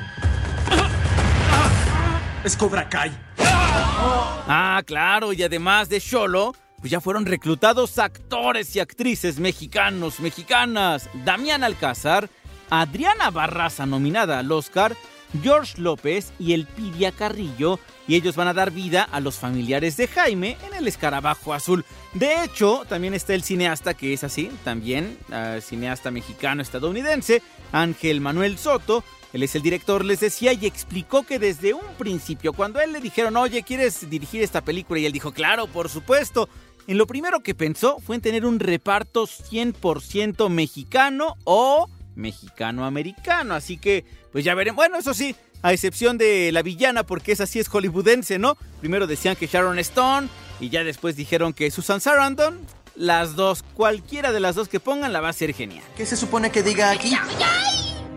Es 2.43 2.55
Cobra 2.55 2.87
Kai. 2.87 3.11
Ah, 3.37 4.81
claro, 4.85 5.33
y 5.33 5.43
además 5.43 5.89
de 5.89 5.99
Sholo, 5.99 6.55
pues 6.79 6.91
ya 6.91 7.01
fueron 7.01 7.25
reclutados 7.25 7.99
actores 7.99 8.75
y 8.75 8.79
actrices 8.79 9.39
mexicanos, 9.39 10.19
mexicanas. 10.19 11.09
Damián 11.25 11.63
Alcázar, 11.63 12.29
Adriana 12.69 13.29
Barraza 13.31 13.85
nominada 13.85 14.39
al 14.39 14.51
Oscar, 14.51 14.95
George 15.43 15.81
López 15.81 16.31
y 16.39 16.53
el 16.53 16.65
Pidia 16.65 17.11
Carrillo, 17.11 17.79
y 18.09 18.15
ellos 18.15 18.35
van 18.35 18.47
a 18.47 18.55
dar 18.55 18.71
vida 18.71 19.03
a 19.03 19.19
los 19.19 19.37
familiares 19.37 19.95
de 19.95 20.07
Jaime 20.07 20.57
en 20.65 20.73
el 20.73 20.87
escarabajo 20.87 21.53
azul. 21.53 21.85
De 22.15 22.43
hecho, 22.43 22.81
también 22.89 23.13
está 23.13 23.35
el 23.35 23.43
cineasta 23.43 23.93
que 23.93 24.13
es 24.13 24.23
así, 24.23 24.49
también 24.63 25.19
uh, 25.29 25.61
cineasta 25.61 26.09
mexicano-estadounidense, 26.09 27.43
Ángel 27.71 28.19
Manuel 28.19 28.57
Soto. 28.57 29.03
Él 29.31 29.43
es 29.43 29.53
el 29.53 29.61
director, 29.61 30.03
les 30.03 30.21
decía, 30.21 30.53
y 30.53 30.65
explicó 30.65 31.21
que 31.21 31.37
desde 31.37 31.75
un 31.75 31.85
principio, 31.99 32.53
cuando 32.53 32.79
a 32.79 32.83
él 32.83 32.93
le 32.93 32.99
dijeron, 32.99 33.37
oye, 33.37 33.61
¿quieres 33.61 34.09
dirigir 34.09 34.41
esta 34.41 34.61
película? 34.61 34.99
Y 34.99 35.05
él 35.05 35.13
dijo, 35.13 35.31
claro, 35.31 35.67
por 35.67 35.87
supuesto. 35.87 36.49
En 36.87 36.97
lo 36.97 37.05
primero 37.05 37.41
que 37.41 37.53
pensó 37.53 37.99
fue 37.99 38.15
en 38.15 38.23
tener 38.23 38.43
un 38.43 38.59
reparto 38.59 39.27
100% 39.27 40.49
mexicano 40.49 41.35
o 41.43 41.87
mexicano-americano. 42.15 43.53
Así 43.53 43.77
que, 43.77 44.03
pues 44.31 44.43
ya 44.43 44.55
veremos. 44.55 44.77
Bueno, 44.77 44.97
eso 44.97 45.13
sí, 45.13 45.35
a 45.61 45.73
excepción 45.73 46.17
de 46.17 46.51
la 46.51 46.61
villana, 46.61 47.03
porque 47.03 47.31
esa 47.31 47.45
sí 47.45 47.59
es 47.59 47.67
hollywoodense, 47.67 48.39
¿no? 48.39 48.57
Primero 48.79 49.07
decían 49.07 49.35
que 49.35 49.47
Sharon 49.47 49.79
Stone 49.79 50.29
y 50.59 50.69
ya 50.69 50.83
después 50.83 51.15
dijeron 51.15 51.53
que 51.53 51.71
Susan 51.71 52.01
Sarandon. 52.01 52.59
Las 52.95 53.35
dos, 53.35 53.63
cualquiera 53.75 54.33
de 54.33 54.41
las 54.41 54.55
dos 54.55 54.67
que 54.67 54.81
pongan 54.81 55.13
la 55.13 55.21
va 55.21 55.29
a 55.29 55.33
ser 55.33 55.53
genial. 55.53 55.83
¿Qué 55.95 56.05
se 56.05 56.17
supone 56.17 56.51
que 56.51 56.63
diga 56.63 56.91
aquí? 56.91 57.15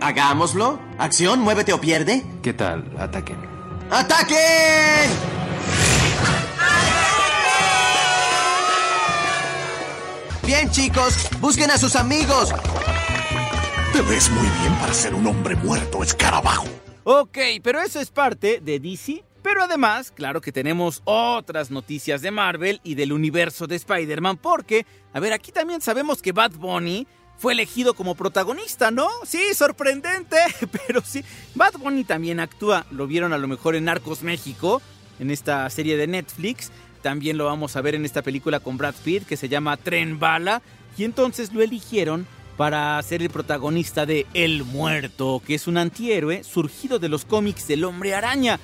Hagámoslo. 0.00 0.80
Acción, 0.98 1.38
muévete 1.40 1.72
o 1.72 1.80
pierde. 1.80 2.24
¿Qué 2.42 2.52
tal? 2.52 2.90
Ataquen. 2.98 3.38
¡Ataquen! 3.90 5.10
Bien, 10.44 10.68
chicos, 10.70 11.28
busquen 11.40 11.70
a 11.70 11.78
sus 11.78 11.94
amigos. 11.94 12.52
Te 13.92 14.02
ves 14.02 14.30
muy 14.30 14.48
bien 14.60 14.74
para 14.80 14.92
ser 14.92 15.14
un 15.14 15.26
hombre 15.28 15.54
muerto, 15.54 16.02
escarabajo. 16.02 16.66
Ok, 17.04 17.38
pero 17.62 17.80
eso 17.80 18.00
es 18.00 18.10
parte 18.10 18.60
de 18.60 18.78
DC. 18.78 19.24
Pero 19.42 19.64
además, 19.64 20.12
claro 20.12 20.40
que 20.40 20.52
tenemos 20.52 21.02
otras 21.04 21.70
noticias 21.70 22.22
de 22.22 22.30
Marvel 22.30 22.80
y 22.84 22.94
del 22.94 23.12
universo 23.12 23.66
de 23.66 23.74
Spider-Man, 23.74 24.36
porque, 24.36 24.86
a 25.12 25.18
ver, 25.18 25.32
aquí 25.32 25.50
también 25.50 25.80
sabemos 25.80 26.22
que 26.22 26.30
Bad 26.30 26.52
Bunny 26.52 27.08
fue 27.38 27.54
elegido 27.54 27.94
como 27.94 28.14
protagonista, 28.14 28.92
¿no? 28.92 29.08
Sí, 29.24 29.42
sorprendente, 29.52 30.36
pero 30.86 31.02
sí. 31.04 31.24
Bad 31.56 31.72
Bunny 31.72 32.04
también 32.04 32.38
actúa, 32.38 32.86
lo 32.92 33.08
vieron 33.08 33.32
a 33.32 33.38
lo 33.38 33.48
mejor 33.48 33.74
en 33.74 33.86
Narcos 33.86 34.22
México, 34.22 34.80
en 35.18 35.32
esta 35.32 35.68
serie 35.70 35.96
de 35.96 36.06
Netflix. 36.06 36.70
También 37.02 37.36
lo 37.36 37.46
vamos 37.46 37.74
a 37.74 37.80
ver 37.80 37.96
en 37.96 38.04
esta 38.04 38.22
película 38.22 38.60
con 38.60 38.78
Brad 38.78 38.94
Pitt 39.02 39.26
que 39.26 39.36
se 39.36 39.48
llama 39.48 39.76
Tren 39.76 40.20
Bala. 40.20 40.62
Y 40.96 41.02
entonces 41.02 41.52
lo 41.52 41.62
eligieron 41.62 42.28
para 42.62 43.02
ser 43.02 43.22
el 43.22 43.28
protagonista 43.28 44.06
de 44.06 44.24
El 44.34 44.62
Muerto, 44.62 45.42
que 45.44 45.56
es 45.56 45.66
un 45.66 45.78
antihéroe 45.78 46.44
surgido 46.44 47.00
de 47.00 47.08
los 47.08 47.24
cómics 47.24 47.66
del 47.66 47.82
Hombre 47.82 48.14
Araña. 48.14 48.60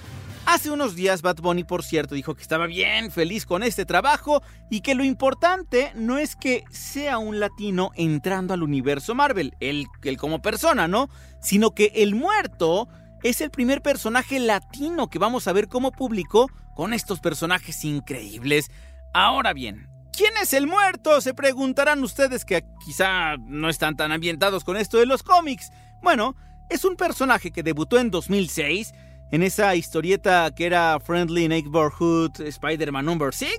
Hace 0.47 0.71
unos 0.71 0.95
días 0.95 1.21
Bad 1.21 1.39
Bunny, 1.39 1.65
por 1.65 1.83
cierto, 1.83 2.15
dijo 2.15 2.37
que 2.37 2.43
estaba 2.43 2.69
bien 2.69 3.11
feliz 3.11 3.45
con 3.45 3.65
este 3.65 3.85
trabajo 3.85 4.41
y 4.71 4.83
que 4.83 4.95
lo 4.95 5.03
importante 5.03 5.91
no 5.97 6.17
es 6.17 6.37
que 6.37 6.63
sea 6.71 7.19
un 7.19 7.41
latino 7.41 7.91
entrando 7.97 8.55
al 8.55 8.63
universo 8.63 9.17
Marvel, 9.17 9.57
él, 9.59 9.89
él 10.05 10.17
como 10.17 10.41
persona, 10.43 10.87
¿no? 10.87 11.11
Sino 11.43 11.73
que 11.73 11.91
el 11.97 12.15
muerto 12.15 12.87
es 13.25 13.41
el 13.41 13.51
primer 13.51 13.83
personaje 13.83 14.39
latino 14.39 15.11
que 15.11 15.19
vamos 15.19 15.49
a 15.49 15.53
ver 15.53 15.67
como 15.67 15.91
público 15.91 16.49
con 16.77 16.93
estos 16.93 17.19
personajes 17.19 17.85
increíbles. 17.85 18.71
Ahora 19.13 19.55
bien, 19.55 19.89
¿quién 20.13 20.33
es 20.43 20.53
el 20.53 20.67
muerto? 20.67 21.21
Se 21.21 21.35
preguntarán 21.35 22.03
ustedes 22.03 22.45
que 22.45 22.65
quizá 22.85 23.37
no 23.39 23.69
están 23.69 23.97
tan 23.97 24.13
ambientados 24.13 24.65
con 24.65 24.77
esto 24.77 24.99
de 24.99 25.07
los 25.07 25.23
cómics. 25.23 25.71
Bueno, 26.03 26.37
es 26.71 26.85
un 26.85 26.97
personaje 26.97 27.51
que 27.51 27.63
debutó 27.63 27.99
en 27.99 28.11
2006 28.11 28.93
en 29.31 29.43
esa 29.43 29.75
historieta 29.75 30.51
que 30.55 30.67
era 30.67 30.99
Friendly 31.01 31.49
Neighborhood 31.49 32.41
Spider-Man 32.41 33.05
Number 33.05 33.35
6. 33.35 33.51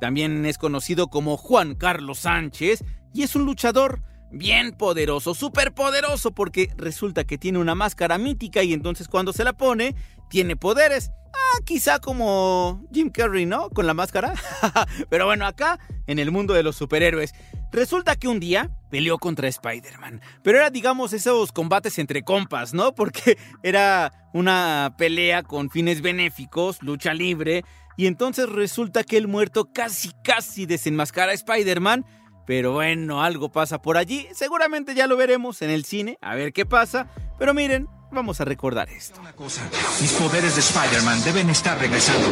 También 0.00 0.46
es 0.46 0.58
conocido 0.58 1.08
como 1.08 1.36
Juan 1.36 1.74
Carlos 1.74 2.20
Sánchez 2.20 2.84
y 3.12 3.22
es 3.22 3.34
un 3.34 3.44
luchador 3.44 4.02
bien 4.30 4.72
poderoso, 4.72 5.34
súper 5.34 5.72
poderoso, 5.72 6.32
porque 6.32 6.70
resulta 6.76 7.24
que 7.24 7.38
tiene 7.38 7.58
una 7.58 7.74
máscara 7.74 8.18
mítica 8.18 8.62
y 8.62 8.72
entonces 8.72 9.08
cuando 9.08 9.32
se 9.32 9.44
la 9.44 9.54
pone, 9.54 9.94
tiene 10.28 10.56
poderes. 10.56 11.10
Ah, 11.32 11.60
quizá 11.64 11.98
como 11.98 12.84
Jim 12.92 13.10
Carrey, 13.10 13.46
¿no? 13.46 13.70
Con 13.70 13.86
la 13.86 13.94
máscara. 13.94 14.34
Pero 15.10 15.26
bueno, 15.26 15.46
acá, 15.46 15.78
en 16.06 16.18
el 16.18 16.30
mundo 16.30 16.54
de 16.54 16.62
los 16.62 16.76
superhéroes, 16.76 17.32
resulta 17.70 18.16
que 18.16 18.28
un 18.28 18.40
día 18.40 18.70
peleó 18.90 19.18
contra 19.18 19.48
Spider-Man. 19.48 20.20
Pero 20.42 20.58
era, 20.58 20.70
digamos, 20.70 21.12
esos 21.12 21.52
combates 21.52 21.98
entre 21.98 22.22
compas, 22.22 22.74
¿no? 22.74 22.94
Porque 22.94 23.38
era 23.62 24.30
una 24.32 24.94
pelea 24.98 25.42
con 25.42 25.70
fines 25.70 26.02
benéficos, 26.02 26.82
lucha 26.82 27.14
libre. 27.14 27.64
Y 27.96 28.06
entonces 28.06 28.48
resulta 28.48 29.04
que 29.04 29.16
el 29.16 29.28
muerto 29.28 29.70
casi, 29.72 30.12
casi 30.22 30.66
desenmascara 30.66 31.32
a 31.32 31.34
Spider-Man. 31.34 32.04
Pero 32.46 32.72
bueno, 32.72 33.22
algo 33.22 33.52
pasa 33.52 33.82
por 33.82 33.98
allí. 33.98 34.26
Seguramente 34.32 34.94
ya 34.94 35.06
lo 35.06 35.16
veremos 35.16 35.60
en 35.60 35.68
el 35.70 35.84
cine, 35.84 36.16
a 36.22 36.34
ver 36.34 36.54
qué 36.54 36.64
pasa. 36.64 37.06
Pero 37.38 37.52
miren, 37.52 37.88
vamos 38.10 38.40
a 38.40 38.44
recordar 38.44 38.88
esto. 38.90 39.20
Una 39.20 39.32
cosa, 39.32 39.62
mis 40.00 40.12
poderes 40.12 40.54
de 40.54 40.60
Spider-Man 40.60 41.22
deben 41.24 41.50
estar 41.50 41.78
regresando. 41.78 42.26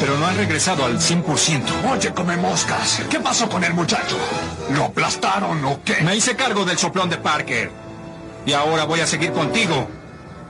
Pero 0.00 0.18
no 0.18 0.26
han 0.26 0.36
regresado 0.36 0.84
al 0.84 0.98
100%. 0.98 1.62
Oye, 1.90 2.12
come 2.12 2.36
moscas. 2.36 3.02
¿Qué 3.10 3.18
pasó 3.18 3.48
con 3.48 3.64
el 3.64 3.72
muchacho? 3.72 4.18
¿Lo 4.74 4.84
aplastaron 4.84 5.64
o 5.64 5.80
qué? 5.82 6.02
Me 6.02 6.14
hice 6.14 6.36
cargo 6.36 6.64
del 6.64 6.76
soplón 6.76 7.08
de 7.08 7.16
Parker. 7.16 7.70
Y 8.44 8.52
ahora 8.52 8.84
voy 8.84 9.00
a 9.00 9.06
seguir 9.06 9.32
contigo. 9.32 9.88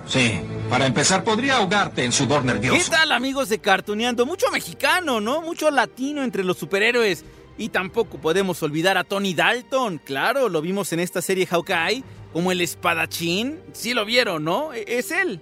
Sí, 0.09 0.41
para 0.69 0.87
empezar 0.87 1.25
podría 1.25 1.57
ahogarte 1.57 2.05
en 2.05 2.13
sudor 2.13 2.45
nervioso. 2.45 2.77
¿Qué 2.77 2.91
tal 2.91 3.13
amigos 3.13 3.49
de 3.49 3.59
Cartuneando? 3.61 4.27
Mucho 4.27 4.51
mexicano, 4.51 5.21
¿no? 5.21 5.43
Mucho 5.43 5.71
latino 5.71 6.23
entre 6.23 6.45
los 6.45 6.59
superhéroes. 6.59 7.25
Y 7.59 7.71
tampoco 7.71 8.19
podemos 8.19 8.63
olvidar 8.63 8.99
a 8.99 9.05
Tony 9.05 9.35
Dalton. 9.35 9.99
Claro, 10.05 10.49
lo 10.49 10.61
vimos 10.61 10.93
en 10.93 11.01
esta 11.01 11.23
serie 11.23 11.47
Hawkeye 11.47 12.05
como 12.33 12.53
el 12.53 12.61
espadachín. 12.61 13.61
Sí 13.73 13.95
lo 13.95 14.05
vieron, 14.05 14.45
¿no? 14.45 14.75
E-, 14.75 14.85
Es 14.87 15.11
él. 15.11 15.41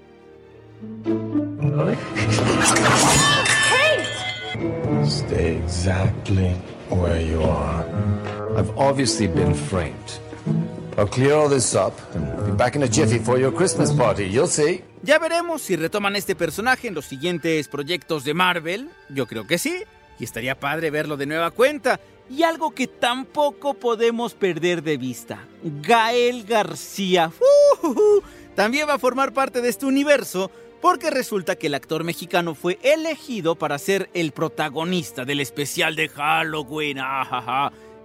Stay 5.04 5.56
exactly 5.64 6.54
where 6.90 7.20
you 7.20 7.42
are. 7.42 7.84
I've 8.56 8.70
obviously 8.76 9.26
been 9.26 9.54
framed. 9.54 10.20
I'll 10.96 11.08
clear 11.08 11.34
all 11.34 11.48
this 11.48 11.74
up 11.74 11.92
and 12.14 12.46
be 12.46 12.52
back 12.52 12.76
in 12.76 12.82
a 12.84 12.88
jiffy 12.88 13.18
for 13.18 13.38
your 13.38 13.52
Christmas 13.52 13.92
party. 13.92 14.28
You'll 14.28 14.46
see. 14.46 14.82
Ya 15.02 15.18
veremos 15.18 15.62
si 15.62 15.76
retoman 15.76 16.14
este 16.16 16.34
personaje 16.36 16.88
en 16.88 16.94
los 16.94 17.04
siguientes 17.06 17.68
proyectos 17.68 18.24
de 18.24 18.32
Marvel. 18.34 18.88
Yo 19.10 19.26
creo 19.26 19.46
que 19.46 19.58
sí. 19.58 19.82
Y 20.18 20.24
estaría 20.24 20.58
padre 20.58 20.90
verlo 20.90 21.16
de 21.16 21.26
nueva 21.26 21.50
cuenta. 21.50 22.00
Y 22.30 22.42
algo 22.42 22.74
que 22.74 22.86
tampoco 22.86 23.74
podemos 23.74 24.34
perder 24.34 24.82
de 24.82 24.96
vista. 24.96 25.46
Gael 25.62 26.44
García. 26.44 27.30
También 28.54 28.88
va 28.88 28.94
a 28.94 28.98
formar 28.98 29.32
parte 29.32 29.60
de 29.60 29.68
este 29.68 29.86
universo 29.86 30.50
porque 30.80 31.10
resulta 31.10 31.56
que 31.56 31.68
el 31.68 31.74
actor 31.74 32.04
mexicano 32.04 32.54
fue 32.54 32.78
elegido 32.82 33.56
para 33.56 33.78
ser 33.78 34.10
el 34.12 34.32
protagonista 34.32 35.24
del 35.24 35.40
especial 35.40 35.96
de 35.96 36.10
Halloween, 36.10 36.98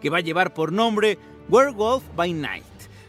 que 0.02 0.10
va 0.10 0.18
a 0.20 0.22
llevar 0.22 0.54
por 0.54 0.72
nombre 0.72 1.18
Werewolf 1.50 2.04
by 2.16 2.32
Night. 2.32 2.64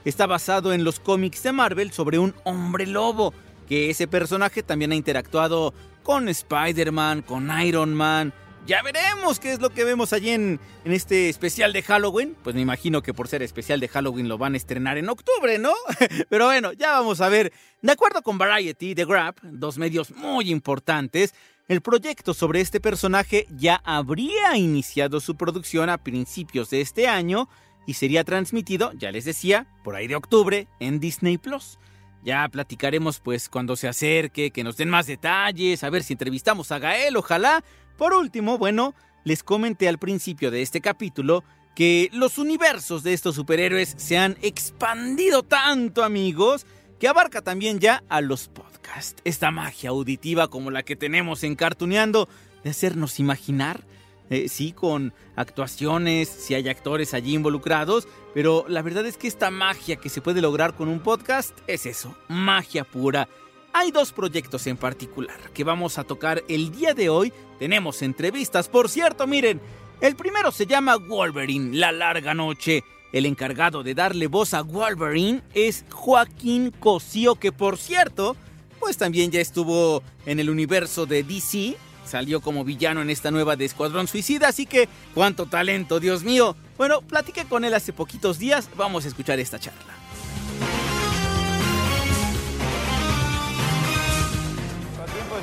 Está 0.05 0.27
basado 0.27 0.73
en 0.73 0.83
los 0.83 0.99
cómics 0.99 1.45
de 1.45 1.53
Marvel 1.53 1.93
sobre 1.93 2.19
un 2.19 2.35
hombre 2.43 2.87
lobo 2.87 3.33
que 3.69 3.91
ese 3.91 4.09
personaje 4.09 4.65
también 4.65 4.91
ha 4.91 4.97
interactuado 4.97 5.73
con 6.03 6.29
Spider-Man, 6.29 7.23
con 7.23 7.49
Iron 7.61 7.95
Man. 7.95 8.33
Ya 8.67 8.83
veremos 8.83 9.41
qué 9.41 9.53
es 9.53 9.61
lo 9.61 9.71
que 9.71 9.85
vemos 9.85 10.13
allí 10.13 10.31
en, 10.31 10.61
en, 10.85 10.93
este 10.93 11.29
especial 11.29 11.73
de 11.73 11.83
Halloween. 11.83 12.37
Pues 12.43 12.55
me 12.55 12.61
imagino 12.61 13.03
que 13.03 13.15
por 13.15 13.27
ser 13.27 13.43
especial 13.43 13.81
de 13.81 13.89
Halloween 13.89 14.29
lo 14.29 14.39
van 14.39 14.55
a 14.55 14.57
estrenar 14.57 14.99
en 14.99 15.09
octubre, 15.09 15.59
¿no? 15.59 15.73
Pero 16.29 16.47
bueno, 16.47 16.73
ya 16.73 16.93
vamos 16.93 17.21
a 17.21 17.29
ver. 17.29 17.53
De 17.83 17.93
acuerdo 17.93 18.23
con 18.23 18.39
Variety 18.39 18.95
The 18.95 19.05
Grab, 19.07 19.37
dos 19.43 19.79
medios 19.79 20.11
muy 20.13 20.51
importantes, 20.51 21.35
el 21.69 21.81
proyecto 21.81 22.35
sobre 22.35 22.61
este 22.61 22.81
personaje 22.81 23.47
ya 23.57 23.81
habría 23.85 24.57
iniciado 24.57 25.21
su 25.21 25.37
producción 25.37 25.89
a 25.89 25.99
principios 25.99 26.69
de 26.71 26.81
este 26.81 27.09
año 27.09 27.49
y 27.87 27.95
sería 27.95 28.25
transmitido, 28.25 28.93
ya 28.93 29.11
les 29.11 29.25
decía, 29.25 29.67
por 29.83 29.97
ahí 29.97 30.07
de 30.07 30.17
octubre 30.17 30.69
en 30.81 31.01
Disney 31.01 31.39
Plus. 31.39 31.79
Ya 32.23 32.47
platicaremos 32.49 33.21
pues 33.21 33.49
cuando 33.49 33.77
se 33.77 33.89
acerque, 33.89 34.51
que 34.51 34.65
nos 34.65 34.77
den 34.77 34.91
más 34.91 35.07
detalles, 35.07 35.83
a 35.83 35.91
ver 35.91 36.03
si 36.03 36.15
entrevistamos 36.15 36.71
a 36.73 36.79
Gael, 36.79 37.17
ojalá. 37.17 37.65
Por 38.01 38.15
último, 38.15 38.57
bueno, 38.57 38.95
les 39.25 39.43
comenté 39.43 39.87
al 39.87 39.99
principio 39.99 40.51
de 40.51 40.63
este 40.63 40.81
capítulo 40.81 41.45
que 41.75 42.09
los 42.15 42.39
universos 42.39 43.03
de 43.03 43.13
estos 43.13 43.35
superhéroes 43.35 43.93
se 43.99 44.17
han 44.17 44.39
expandido 44.41 45.43
tanto, 45.43 46.03
amigos, 46.03 46.65
que 46.99 47.09
abarca 47.09 47.43
también 47.43 47.79
ya 47.79 48.03
a 48.09 48.23
los 48.23 48.49
podcasts. 48.49 49.21
Esta 49.25 49.51
magia 49.51 49.91
auditiva 49.91 50.49
como 50.49 50.71
la 50.71 50.83
que 50.83 50.97
tenemos 50.97 51.45
en 51.45 51.57
Cartuneando 51.57 52.27
de 52.65 52.71
hacernos 52.71 53.21
imaginar 53.21 53.85
eh, 54.31 54.49
sí, 54.49 54.73
con 54.73 55.13
actuaciones, 55.37 56.27
si 56.31 56.55
hay 56.55 56.71
actores 56.71 57.13
allí 57.13 57.35
involucrados, 57.35 58.09
pero 58.33 58.65
la 58.67 58.81
verdad 58.81 59.05
es 59.05 59.19
que 59.19 59.29
esta 59.29 59.51
magia 59.51 59.97
que 59.97 60.09
se 60.09 60.23
puede 60.23 60.41
lograr 60.41 60.75
con 60.75 60.89
un 60.89 61.01
podcast 61.01 61.55
es 61.67 61.85
eso, 61.85 62.17
magia 62.29 62.85
pura. 62.85 63.29
Hay 63.73 63.93
dos 63.93 64.13
proyectos 64.13 64.67
en 64.67 64.77
particular 64.77 65.39
que 65.55 65.63
vamos 65.63 65.99
a 65.99 66.05
tocar 66.05 66.43
el 66.49 66.73
día 66.73 66.93
de 66.93 67.09
hoy. 67.09 67.33
Tenemos 67.59 68.03
entrevistas, 68.03 68.69
por 68.69 68.89
cierto, 68.89 69.27
miren, 69.27 69.61
el 70.01 70.17
primero 70.17 70.51
se 70.51 70.67
llama 70.67 70.97
Wolverine, 70.97 71.77
La 71.77 71.93
Larga 71.93 72.35
Noche. 72.35 72.83
El 73.13 73.27
encargado 73.27 73.83
de 73.83 73.95
darle 73.95 74.27
voz 74.27 74.55
a 74.55 74.63
Wolverine 74.63 75.43
es 75.55 75.85
Joaquín 75.91 76.73
Cosío, 76.73 77.37
que 77.37 77.53
por 77.53 77.79
cierto, 77.79 78.37
pues 78.81 78.97
también 78.97 79.31
ya 79.31 79.41
estuvo 79.41 80.03
en 80.27 80.41
el 80.41 80.51
universo 80.51 81.07
de 81.07 81.23
DC 81.23 81.77
salió 82.11 82.41
como 82.41 82.65
villano 82.65 83.03
en 83.03 83.09
esta 83.09 83.31
nueva 83.31 83.55
de 83.55 83.65
Escuadrón 83.65 84.09
Suicida, 84.09 84.49
así 84.49 84.67
que 84.67 84.89
cuánto 85.15 85.47
talento, 85.47 86.01
Dios 86.01 86.25
mío. 86.25 86.57
Bueno, 86.77 87.03
platiqué 87.03 87.45
con 87.45 87.65
él 87.65 87.73
hace 87.73 87.93
poquitos 87.93 88.39
días, 88.39 88.69
vamos 88.77 89.05
a 89.05 89.09
escuchar 89.09 89.39
esta 89.39 89.61
charla. 89.61 90.00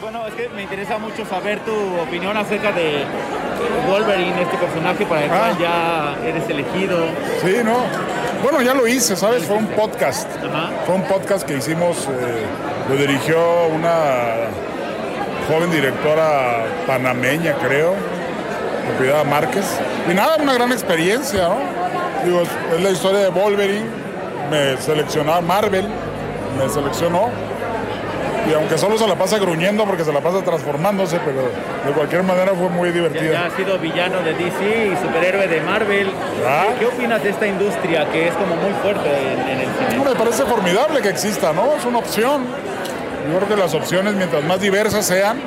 Bueno, 0.09 0.25
es 0.25 0.35
que 0.35 0.47
me 0.47 0.63
interesa 0.63 0.97
mucho 0.97 1.25
saber 1.25 1.59
tu 1.65 1.73
opinión 1.99 2.37
acerca 2.37 2.71
de 2.71 3.03
Wolverine, 3.89 4.41
este 4.41 4.55
personaje 4.55 5.05
para 5.05 5.23
el 5.23 5.27
cual 5.27 5.51
ah. 5.53 5.57
ya 5.59 6.27
eres 6.29 6.49
elegido. 6.49 6.97
Sí, 7.43 7.57
no. 7.61 7.75
Bueno, 8.41 8.61
ya 8.61 8.73
lo 8.73 8.87
hice, 8.87 9.17
¿sabes? 9.17 9.43
Fue 9.43 9.57
un 9.57 9.67
podcast. 9.67 10.29
Fue 10.85 10.95
un 10.95 11.03
podcast 11.03 11.45
que 11.45 11.57
hicimos, 11.57 12.05
eh, 12.05 12.45
lo 12.87 12.95
dirigió 12.95 13.67
una 13.67 14.47
joven 15.49 15.71
directora 15.71 16.63
panameña, 16.87 17.55
creo, 17.55 17.93
propiedad 18.87 19.25
Márquez. 19.25 19.77
Y 20.09 20.13
nada, 20.13 20.37
una 20.37 20.53
gran 20.53 20.71
experiencia, 20.71 21.49
¿no? 21.49 21.57
Digo, 22.23 22.43
es 22.43 22.81
la 22.81 22.91
historia 22.91 23.19
de 23.19 23.27
Wolverine, 23.27 23.89
me 24.49 24.77
seleccionó 24.77 25.41
Marvel, 25.41 25.85
me 26.57 26.69
seleccionó. 26.69 27.56
Y 28.47 28.53
aunque 28.53 28.77
solo 28.77 28.97
se 28.97 29.05
la 29.05 29.15
pasa 29.15 29.37
gruñendo 29.39 29.85
porque 29.85 30.05
se 30.05 30.13
la 30.13 30.21
pasa 30.21 30.41
transformándose, 30.41 31.19
pero 31.25 31.41
de 31.85 31.91
cualquier 31.93 32.23
manera 32.23 32.53
fue 32.53 32.69
muy 32.69 32.91
divertida. 32.91 33.31
Ya, 33.33 33.45
ha 33.47 33.55
sido 33.55 33.77
villano 33.77 34.21
de 34.21 34.33
DC 34.33 34.93
y 34.93 34.95
superhéroe 34.95 35.47
de 35.47 35.61
Marvel. 35.61 36.09
¿Ah? 36.45 36.67
¿Qué, 36.79 36.85
opinas 36.85 37.21
de 37.23 37.31
esta 37.31 37.45
industria 37.45 38.09
que 38.09 38.29
es 38.29 38.33
como 38.35 38.55
muy 38.55 38.71
fuerte 38.81 39.09
en, 39.09 39.39
en 39.41 39.59
el 39.59 39.67
cine? 39.77 39.97
No, 39.97 40.05
me 40.05 40.15
parece 40.15 40.45
formidable 40.45 41.01
que 41.01 41.09
exista, 41.09 41.51
¿no? 41.51 41.75
Es 41.75 41.83
una 41.83 41.99
opción. 41.99 42.45
Yo 43.29 43.35
creo 43.37 43.49
que 43.49 43.57
las 43.57 43.73
opciones, 43.73 44.15
mientras 44.15 44.41
más 44.45 44.61
diversas 44.61 45.05
sean, 45.05 45.41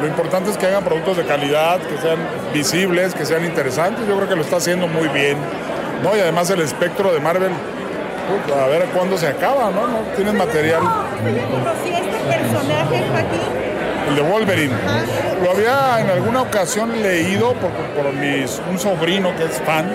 lo 0.00 0.08
importante 0.08 0.50
es 0.50 0.58
que 0.58 0.66
hagan 0.66 0.82
productos 0.82 1.16
de 1.18 1.24
calidad, 1.24 1.80
que 1.80 1.96
sean 1.98 2.18
visibles, 2.52 3.14
que 3.14 3.24
sean 3.24 3.44
interesantes. 3.44 4.04
Yo 4.08 4.16
creo 4.16 4.28
que 4.28 4.34
lo 4.34 4.42
está 4.42 4.56
haciendo 4.56 4.88
muy 4.88 5.06
bien. 5.08 5.36
¿no? 6.02 6.16
Y 6.16 6.20
además 6.20 6.50
el 6.50 6.60
espectro 6.60 7.12
de 7.12 7.20
Marvel, 7.20 7.52
a 8.54 8.66
ver 8.66 8.84
cuándo 8.94 9.16
se 9.16 9.28
acaba, 9.28 9.70
¿no? 9.70 9.86
¿No? 9.86 9.98
Tienes 10.16 10.34
material. 10.34 10.82
¿Conocí 10.82 11.90
este 11.90 12.18
personaje, 12.28 13.04
Joaquín? 13.10 13.40
El 14.08 14.16
de 14.16 14.22
Wolverine. 14.22 14.74
Lo 15.42 15.50
había 15.50 16.00
en 16.00 16.10
alguna 16.10 16.42
ocasión 16.42 17.02
leído 17.02 17.54
por, 17.54 17.70
por 17.70 18.12
mis, 18.14 18.60
un 18.70 18.78
sobrino 18.78 19.34
que 19.36 19.44
es 19.44 19.60
fan. 19.62 19.90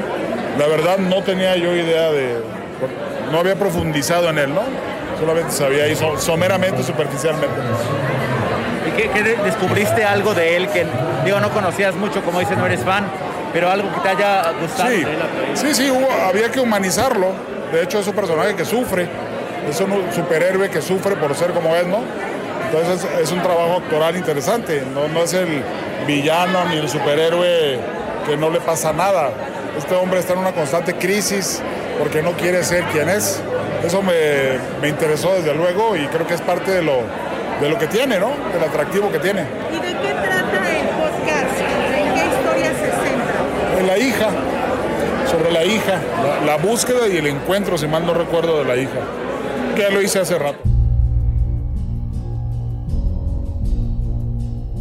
La 0.58 0.68
verdad 0.68 0.98
no 0.98 1.22
tenía 1.24 1.56
yo 1.56 1.76
idea 1.76 2.12
de... 2.12 2.42
No 3.32 3.40
había 3.40 3.56
profundizado 3.56 4.30
en 4.30 4.40
él, 4.40 4.54
¿no? 4.54 4.62
solamente 5.20 5.52
sabía 5.52 5.86
ahí 5.86 5.96
someramente, 6.18 6.84
superficialmente. 6.84 7.56
¿Y 8.88 8.92
qué, 8.92 9.38
descubriste 9.44 10.04
algo 10.04 10.34
de 10.34 10.56
él 10.56 10.70
que, 10.70 10.86
digo, 11.26 11.40
no 11.40 11.50
conocías 11.50 11.96
mucho, 11.96 12.24
como 12.24 12.40
dices, 12.40 12.58
no 12.58 12.66
eres 12.66 12.82
fan, 12.82 13.06
pero 13.54 13.70
algo 13.70 13.92
que 13.94 14.00
te 14.02 14.10
haya 14.10 14.52
gustado 14.62 14.90
sí, 14.90 15.04
de 15.04 15.12
él? 15.12 15.18
Sí, 15.54 15.74
sí, 15.74 15.94
había 16.28 16.52
que 16.52 16.60
humanizarlo. 16.60 17.57
De 17.72 17.84
hecho, 17.84 18.00
es 18.00 18.08
un 18.08 18.14
personaje 18.14 18.56
que 18.56 18.66
sufre, 18.66 19.08
es 19.70 19.80
un 19.82 19.92
superhéroe 20.14 20.70
que 20.70 20.82
sufre 20.82 21.16
por 21.16 21.36
ser 21.36 21.52
como 21.52 21.76
es, 21.76 21.86
¿no? 21.88 22.00
Entonces 22.66 23.08
es 23.22 23.32
un 23.32 23.42
trabajo 23.42 23.78
actoral 23.78 24.16
interesante, 24.16 24.84
no, 24.94 25.08
no 25.08 25.24
es 25.24 25.34
el 25.34 25.64
villano 26.06 26.66
ni 26.66 26.78
el 26.78 26.90
superhéroe 26.90 27.80
que 28.26 28.38
no 28.38 28.50
le 28.50 28.60
pasa 28.60 28.92
nada. 28.94 29.30
Este 29.78 29.96
hombre 29.96 30.20
está 30.20 30.34
en 30.34 30.40
una 30.40 30.52
constante 30.52 30.96
crisis 30.96 31.62
porque 32.00 32.22
no 32.22 32.32
quiere 32.34 32.64
ser 32.64 32.84
quien 32.86 33.10
es 33.10 33.42
eso 33.84 34.02
me, 34.02 34.60
me, 34.82 34.90
interesó 34.90 35.36
desde 35.36 35.54
luego 35.54 35.96
y 35.96 36.08
creo 36.08 36.26
que 36.26 36.34
es 36.34 36.42
parte 36.42 36.72
de 36.72 36.82
lo, 36.82 37.04
de 37.62 37.70
lo 37.70 37.78
que 37.78 37.88
tiene, 37.88 38.20
¿no? 38.20 38.32
Del 38.52 38.64
atractivo 38.64 39.12
que 39.12 39.20
tiene. 39.20 39.46
¿Y 39.72 39.76
de 39.76 39.88
qué 39.88 40.14
trata 40.14 40.58
el 40.72 40.88
podcast? 40.98 41.60
¿En 41.96 42.14
qué 42.14 42.26
historia 42.26 42.70
se 42.72 42.90
centra? 42.92 43.80
En 43.80 43.88
la 43.88 43.98
hija, 43.98 44.30
sobre 45.28 45.52
la 45.52 45.66
hija, 45.66 46.02
la, 46.46 46.58
búsqueda 46.58 47.08
y 47.08 47.18
el 47.18 47.28
encuentro, 47.28 47.78
si 47.78 47.88
mal 47.88 48.06
no 48.06 48.14
recuerdo, 48.14 48.60
de 48.60 48.66
la 48.66 48.78
hija, 48.78 49.00
que 49.76 49.82
ya 49.82 49.90
lo 49.90 50.02
hice 50.02 50.20
hace 50.20 50.38
rato. 50.38 50.60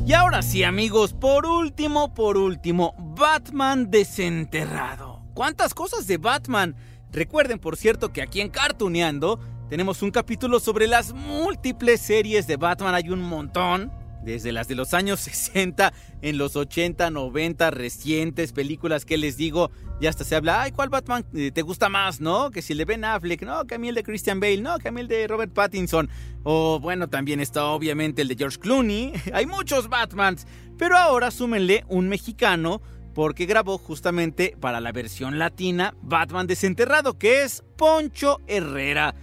Y 0.06 0.12
ahora 0.12 0.42
sí, 0.42 0.62
amigos, 0.62 1.12
por 1.12 1.46
último, 1.46 2.14
por 2.14 2.36
último, 2.36 2.94
Batman 2.98 3.90
desenterrado. 3.90 5.20
¿Cuántas 5.34 5.74
cosas 5.74 6.06
de 6.06 6.18
Batman? 6.18 6.76
Recuerden, 7.12 7.58
por 7.58 7.76
cierto, 7.76 8.12
que 8.12 8.22
aquí 8.22 8.40
en 8.40 8.48
Cartuneando 8.48 9.40
tenemos 9.68 10.02
un 10.02 10.12
capítulo 10.12 10.60
sobre 10.60 10.86
las 10.86 11.12
múltiples 11.12 12.00
series 12.00 12.46
de 12.46 12.56
Batman. 12.56 12.94
Hay 12.94 13.10
un 13.10 13.20
montón. 13.20 13.90
Desde 14.26 14.50
las 14.50 14.66
de 14.66 14.74
los 14.74 14.92
años 14.92 15.20
60, 15.20 15.92
en 16.20 16.36
los 16.36 16.56
80, 16.56 17.10
90, 17.10 17.70
recientes 17.70 18.52
películas 18.52 19.04
que 19.04 19.16
les 19.16 19.36
digo, 19.36 19.70
ya 20.00 20.10
hasta 20.10 20.24
se 20.24 20.34
habla, 20.34 20.62
ay, 20.62 20.72
¿cuál 20.72 20.88
Batman 20.88 21.24
eh, 21.32 21.52
te 21.52 21.62
gusta 21.62 21.88
más, 21.88 22.20
no? 22.20 22.50
Que 22.50 22.60
si 22.60 22.72
el 22.72 22.78
de 22.78 22.84
Ben 22.84 23.04
Affleck, 23.04 23.42
no, 23.42 23.64
que 23.66 23.76
a 23.76 23.78
mí 23.78 23.88
el 23.88 23.94
de 23.94 24.02
Christian 24.02 24.40
Bale, 24.40 24.60
no, 24.60 24.78
que 24.78 24.88
a 24.88 24.90
mí 24.90 25.00
el 25.00 25.08
de 25.08 25.28
Robert 25.28 25.52
Pattinson. 25.52 26.10
O 26.42 26.80
bueno, 26.80 27.08
también 27.08 27.40
está 27.40 27.66
obviamente 27.66 28.22
el 28.22 28.28
de 28.28 28.36
George 28.36 28.58
Clooney. 28.58 29.12
Hay 29.32 29.46
muchos 29.46 29.88
Batmans, 29.88 30.46
pero 30.76 30.96
ahora 30.96 31.30
súmenle 31.30 31.84
un 31.88 32.08
mexicano 32.08 32.82
porque 33.14 33.46
grabó 33.46 33.78
justamente 33.78 34.56
para 34.60 34.80
la 34.80 34.92
versión 34.92 35.38
latina 35.38 35.94
Batman 36.02 36.46
Desenterrado, 36.46 37.16
que 37.16 37.44
es 37.44 37.62
Poncho 37.78 38.40
Herrera. 38.48 39.14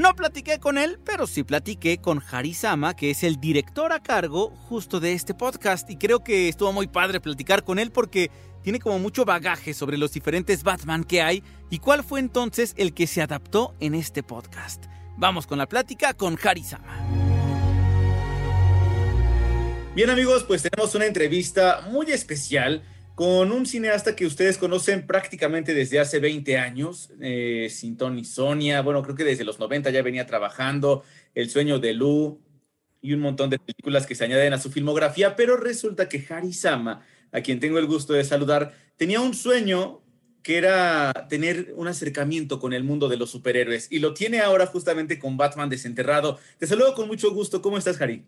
No 0.00 0.16
platiqué 0.16 0.58
con 0.58 0.78
él, 0.78 0.98
pero 1.04 1.26
sí 1.26 1.44
platiqué 1.44 1.98
con 1.98 2.22
Harisama, 2.30 2.96
que 2.96 3.10
es 3.10 3.22
el 3.22 3.38
director 3.38 3.92
a 3.92 4.02
cargo 4.02 4.48
justo 4.48 4.98
de 4.98 5.12
este 5.12 5.34
podcast. 5.34 5.90
Y 5.90 5.98
creo 5.98 6.24
que 6.24 6.48
estuvo 6.48 6.72
muy 6.72 6.86
padre 6.86 7.20
platicar 7.20 7.64
con 7.64 7.78
él 7.78 7.92
porque 7.92 8.30
tiene 8.62 8.78
como 8.78 8.98
mucho 8.98 9.26
bagaje 9.26 9.74
sobre 9.74 9.98
los 9.98 10.10
diferentes 10.12 10.62
Batman 10.62 11.04
que 11.04 11.20
hay 11.20 11.44
y 11.68 11.80
cuál 11.80 12.02
fue 12.02 12.20
entonces 12.20 12.72
el 12.78 12.94
que 12.94 13.06
se 13.06 13.20
adaptó 13.20 13.74
en 13.78 13.94
este 13.94 14.22
podcast. 14.22 14.86
Vamos 15.18 15.46
con 15.46 15.58
la 15.58 15.68
plática 15.68 16.14
con 16.14 16.38
Harisama. 16.42 16.96
Bien 19.94 20.08
amigos, 20.08 20.44
pues 20.44 20.62
tenemos 20.62 20.94
una 20.94 21.04
entrevista 21.04 21.86
muy 21.90 22.10
especial 22.10 22.84
con 23.20 23.52
un 23.52 23.66
cineasta 23.66 24.16
que 24.16 24.24
ustedes 24.24 24.56
conocen 24.56 25.06
prácticamente 25.06 25.74
desde 25.74 26.00
hace 26.00 26.20
20 26.20 26.56
años, 26.56 27.12
eh, 27.20 27.68
sin 27.70 27.98
Tony 27.98 28.24
Sonia, 28.24 28.80
bueno, 28.80 29.02
creo 29.02 29.14
que 29.14 29.24
desde 29.24 29.44
los 29.44 29.58
90 29.58 29.90
ya 29.90 30.00
venía 30.00 30.24
trabajando, 30.26 31.04
El 31.34 31.50
sueño 31.50 31.78
de 31.78 31.92
Lu 31.92 32.40
y 33.02 33.12
un 33.12 33.20
montón 33.20 33.50
de 33.50 33.58
películas 33.58 34.06
que 34.06 34.14
se 34.14 34.24
añaden 34.24 34.54
a 34.54 34.58
su 34.58 34.70
filmografía, 34.70 35.36
pero 35.36 35.58
resulta 35.58 36.08
que 36.08 36.24
Harisama, 36.30 37.04
a 37.30 37.42
quien 37.42 37.60
tengo 37.60 37.78
el 37.78 37.84
gusto 37.84 38.14
de 38.14 38.24
saludar, 38.24 38.72
tenía 38.96 39.20
un 39.20 39.34
sueño 39.34 40.00
que 40.42 40.56
era 40.56 41.12
tener 41.28 41.74
un 41.76 41.88
acercamiento 41.88 42.58
con 42.58 42.72
el 42.72 42.84
mundo 42.84 43.10
de 43.10 43.18
los 43.18 43.30
superhéroes 43.30 43.88
y 43.92 43.98
lo 43.98 44.14
tiene 44.14 44.40
ahora 44.40 44.64
justamente 44.64 45.18
con 45.18 45.36
Batman 45.36 45.68
desenterrado. 45.68 46.38
Te 46.56 46.66
saludo 46.66 46.94
con 46.94 47.06
mucho 47.06 47.30
gusto. 47.34 47.60
¿Cómo 47.60 47.76
estás, 47.76 48.00
Harry? 48.00 48.24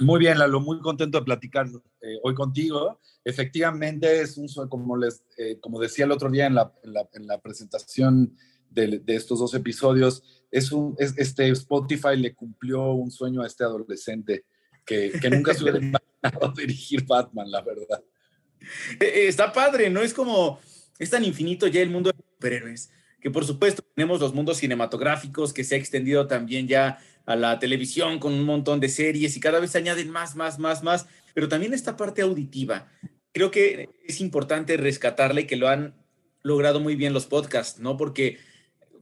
Muy 0.00 0.20
bien, 0.20 0.38
Lalo, 0.38 0.60
muy 0.60 0.78
contento 0.80 1.18
de 1.18 1.24
platicar 1.24 1.66
eh, 2.00 2.18
hoy 2.22 2.34
contigo. 2.34 3.00
Efectivamente, 3.24 4.20
es 4.20 4.36
un 4.36 4.48
como, 4.68 4.96
les, 4.96 5.24
eh, 5.36 5.58
como 5.60 5.80
decía 5.80 6.04
el 6.04 6.12
otro 6.12 6.30
día 6.30 6.46
en 6.46 6.54
la, 6.54 6.72
en 6.84 6.92
la, 6.92 7.08
en 7.14 7.26
la 7.26 7.40
presentación 7.40 8.36
de, 8.70 9.00
de, 9.00 9.16
estos 9.16 9.40
dos 9.40 9.54
episodios, 9.54 10.22
es 10.50 10.70
un, 10.70 10.94
es, 10.98 11.14
este 11.16 11.48
Spotify 11.48 12.16
le 12.16 12.34
cumplió 12.34 12.92
un 12.92 13.10
sueño 13.10 13.42
a 13.42 13.46
este 13.46 13.64
adolescente 13.64 14.44
que, 14.86 15.12
que 15.20 15.30
nunca 15.30 15.52
se 15.52 15.62
hubiera 15.62 15.78
imaginado 15.78 16.52
dirigir 16.56 17.04
Batman, 17.04 17.50
la 17.50 17.62
verdad. 17.62 18.02
Eh, 19.00 19.26
está 19.26 19.52
padre, 19.52 19.90
¿no? 19.90 20.00
Es 20.00 20.14
como, 20.14 20.60
es 20.98 21.10
tan 21.10 21.24
infinito 21.24 21.66
ya 21.66 21.82
el 21.82 21.90
mundo 21.90 22.10
de 22.10 22.22
superhéroes, 22.34 22.90
que 23.20 23.30
por 23.30 23.44
supuesto 23.44 23.82
tenemos 23.94 24.20
los 24.20 24.32
mundos 24.32 24.58
cinematográficos 24.58 25.52
que 25.52 25.64
se 25.64 25.74
ha 25.74 25.78
extendido 25.78 26.26
también 26.26 26.68
ya 26.68 26.98
a 27.28 27.36
la 27.36 27.58
televisión 27.58 28.18
con 28.18 28.32
un 28.32 28.44
montón 28.44 28.80
de 28.80 28.88
series 28.88 29.36
y 29.36 29.40
cada 29.40 29.60
vez 29.60 29.76
añaden 29.76 30.08
más, 30.08 30.34
más, 30.34 30.58
más, 30.58 30.82
más, 30.82 31.06
pero 31.34 31.46
también 31.46 31.74
esta 31.74 31.94
parte 31.94 32.22
auditiva. 32.22 32.88
Creo 33.32 33.50
que 33.50 33.90
es 34.06 34.22
importante 34.22 34.78
rescatarle 34.78 35.46
que 35.46 35.56
lo 35.56 35.68
han 35.68 35.94
logrado 36.42 36.80
muy 36.80 36.96
bien 36.96 37.12
los 37.12 37.26
podcasts, 37.26 37.80
¿no? 37.80 37.98
Porque 37.98 38.38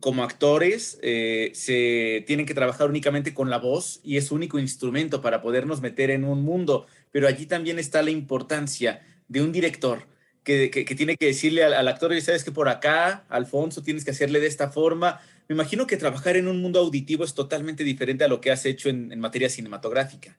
como 0.01 0.25
actores 0.25 0.99
eh, 1.03 1.53
se 1.55 2.25
tienen 2.27 2.47
que 2.47 2.55
trabajar 2.55 2.91
únicamente 2.91 3.33
con 3.33 3.49
la 3.49 3.59
voz 3.59 4.01
y 4.03 4.17
es 4.17 4.33
único 4.33 4.59
instrumento 4.59 5.23
para 5.23 5.41
podernos 5.41 5.81
meter 5.81 6.11
en 6.11 6.25
un 6.25 6.43
mundo, 6.43 6.89
pero 7.12 7.29
allí 7.29 7.47
también 7.47 7.79
está 7.79 8.03
la 8.03 8.11
importancia 8.11 9.07
de 9.29 9.41
un 9.41 9.53
director 9.53 10.09
que, 10.47 10.95
tiene 10.97 11.17
que 11.17 11.27
decirle 11.27 11.65
al, 11.65 11.75
al 11.75 11.89
actor, 11.89 12.19
sabes 12.23 12.45
que 12.45 12.53
por 12.53 12.69
acá, 12.69 13.25
Alfonso, 13.29 13.83
tienes 13.83 14.05
que 14.05 14.13
hacerle 14.13 14.39
de 14.39 14.47
esta 14.47 14.71
forma, 14.71 15.21
me 15.49 15.55
imagino 15.55 15.87
que 15.87 15.97
trabajar 15.97 16.37
en 16.37 16.47
un 16.47 16.63
mundo 16.63 16.79
auditivo 16.79 17.25
es 17.25 17.35
totalmente 17.35 17.83
diferente 17.83 18.25
a 18.25 18.29
lo 18.29 18.41
que 18.41 18.53
has 18.53 18.65
hecho 18.65 18.89
en 18.89 19.19
materia 19.19 19.51
cinematográfica. 19.51 20.39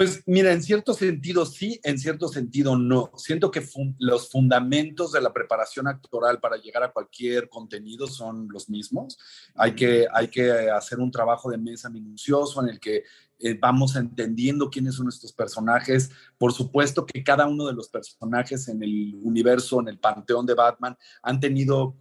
Pues 0.00 0.22
mira, 0.24 0.50
en 0.50 0.62
cierto 0.62 0.94
sentido 0.94 1.44
sí, 1.44 1.78
en 1.84 1.98
cierto 1.98 2.28
sentido 2.28 2.74
no. 2.74 3.10
Siento 3.18 3.50
que 3.50 3.60
fun 3.60 3.94
los 3.98 4.30
fundamentos 4.30 5.12
de 5.12 5.20
la 5.20 5.30
preparación 5.30 5.86
actoral 5.88 6.40
para 6.40 6.56
llegar 6.56 6.82
a 6.82 6.90
cualquier 6.90 7.50
contenido 7.50 8.06
son 8.06 8.48
los 8.50 8.70
mismos. 8.70 9.18
Hay 9.54 9.74
que, 9.74 10.06
hay 10.10 10.28
que 10.28 10.70
hacer 10.70 11.00
un 11.00 11.10
trabajo 11.10 11.50
de 11.50 11.58
mesa 11.58 11.90
minucioso 11.90 12.62
en 12.62 12.70
el 12.70 12.80
que 12.80 13.04
eh, 13.40 13.58
vamos 13.60 13.94
entendiendo 13.94 14.70
quiénes 14.70 14.94
son 14.94 15.06
estos 15.08 15.34
personajes. 15.34 16.10
Por 16.38 16.54
supuesto 16.54 17.04
que 17.04 17.22
cada 17.22 17.46
uno 17.46 17.66
de 17.66 17.74
los 17.74 17.90
personajes 17.90 18.68
en 18.68 18.82
el 18.82 19.16
universo, 19.16 19.80
en 19.80 19.88
el 19.88 19.98
panteón 19.98 20.46
de 20.46 20.54
Batman, 20.54 20.96
han 21.22 21.40
tenido 21.40 21.94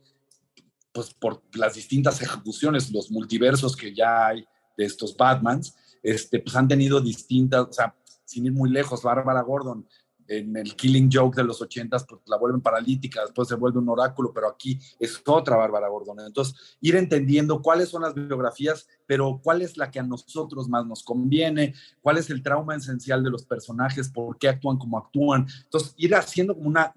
pues 0.93 1.13
por 1.13 1.41
las 1.53 1.73
distintas 1.73 2.21
ejecuciones, 2.21 2.93
los 2.93 3.11
multiversos 3.11 3.75
que 3.75 3.93
ya 3.93 4.27
hay 4.27 4.47
de 4.77 4.85
estos 4.85 5.17
Batmans, 5.17 5.75
este, 6.03 6.39
pues 6.39 6.55
han 6.55 6.67
tenido 6.67 6.99
distintas, 7.01 7.67
o 7.67 7.73
sea, 7.73 7.95
sin 8.25 8.45
ir 8.45 8.53
muy 8.53 8.69
lejos, 8.69 9.03
Bárbara 9.03 9.41
Gordon 9.41 9.85
en 10.29 10.55
el 10.55 10.75
Killing 10.75 11.09
Joke 11.11 11.35
de 11.35 11.43
los 11.43 11.61
ochentas, 11.61 12.05
pues 12.07 12.21
la 12.27 12.37
vuelven 12.37 12.61
paralítica, 12.61 13.21
después 13.21 13.47
se 13.47 13.55
vuelve 13.55 13.79
un 13.79 13.89
oráculo, 13.89 14.31
pero 14.31 14.47
aquí 14.47 14.79
es 14.99 15.21
otra 15.25 15.55
Bárbara 15.55 15.89
Gordon. 15.89 16.19
Entonces, 16.21 16.77
ir 16.81 16.95
entendiendo 16.95 17.61
cuáles 17.61 17.89
son 17.89 18.03
las 18.03 18.13
biografías, 18.13 18.87
pero 19.07 19.41
cuál 19.43 19.63
es 19.63 19.75
la 19.75 19.89
que 19.89 19.99
a 19.99 20.03
nosotros 20.03 20.69
más 20.69 20.85
nos 20.85 21.03
conviene, 21.03 21.73
cuál 22.01 22.17
es 22.17 22.29
el 22.29 22.43
trauma 22.43 22.75
esencial 22.75 23.23
de 23.23 23.31
los 23.31 23.43
personajes, 23.43 24.09
por 24.09 24.37
qué 24.37 24.49
actúan 24.49 24.77
como 24.77 24.99
actúan. 24.99 25.47
Entonces, 25.63 25.95
ir 25.97 26.13
haciendo 26.13 26.55
como 26.55 26.69
una 26.69 26.93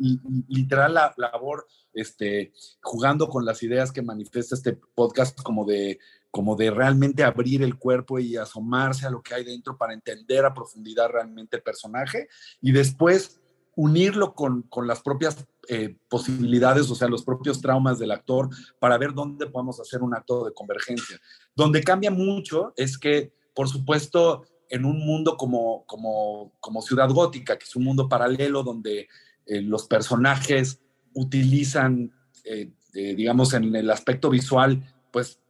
literal 0.49 0.95
labor, 1.17 1.67
este, 1.95 2.53
jugando 2.83 3.29
con 3.29 3.45
las 3.45 3.63
ideas 3.63 3.93
que 3.93 4.03
manifiesta 4.03 4.55
este 4.55 4.79
podcast 4.95 5.41
como 5.43 5.65
de 5.65 5.99
como 6.33 6.57
de 6.57 6.71
realmente 6.71 7.23
abrir 7.23 7.63
el 7.63 7.79
cuerpo 7.79 8.19
y 8.19 8.39
asomarse 8.39 9.07
a 9.07 9.11
lo 9.11 9.23
que 9.23 9.35
hay 9.35 9.45
dentro 9.45 9.77
para 9.77 9.93
entender 9.93 10.47
a 10.47 10.55
profundidad 10.55 11.11
realmente 11.11 11.59
el 11.59 11.63
personaje 11.63 12.27
y 12.63 12.73
después 12.73 13.39
unirlo 13.77 14.35
con, 14.35 14.63
con 14.63 14.87
las 14.87 15.03
propias 15.03 15.47
eh, 15.69 15.95
posibilidades, 16.09 16.91
o 16.91 16.95
sea, 16.95 17.09
los 17.09 17.23
propios 17.23 17.61
traumas 17.61 17.99
del 17.99 18.13
actor 18.13 18.49
para 18.79 18.97
ver 18.97 19.13
dónde 19.13 19.47
podemos 19.47 19.79
hacer 19.79 20.03
un 20.03 20.15
acto 20.15 20.47
de 20.47 20.55
convergencia. 20.55 21.21
Donde 21.55 21.83
cambia 21.83 22.11
mucho 22.11 22.73
es 22.77 22.97
que, 22.97 23.35
por 23.55 23.69
supuesto, 23.69 24.47
en 24.71 24.87
un 24.87 25.05
mundo 25.05 25.37
como, 25.37 25.85
como, 25.85 26.55
como 26.61 26.81
Ciudad 26.81 27.11
Gótica, 27.11 27.59
que 27.59 27.65
es 27.65 27.77
un 27.77 27.85
mundo 27.85 28.09
paralelo 28.09 28.63
donde 28.63 29.07
eh, 29.45 29.61
los 29.61 29.87
personajes 29.87 30.81
utilizan, 31.13 32.11
eh, 32.45 32.73
digamos, 32.95 33.53
en 33.53 33.77
el 33.77 33.91
aspecto 33.91 34.31
visual, 34.31 34.83
pues 35.11 35.42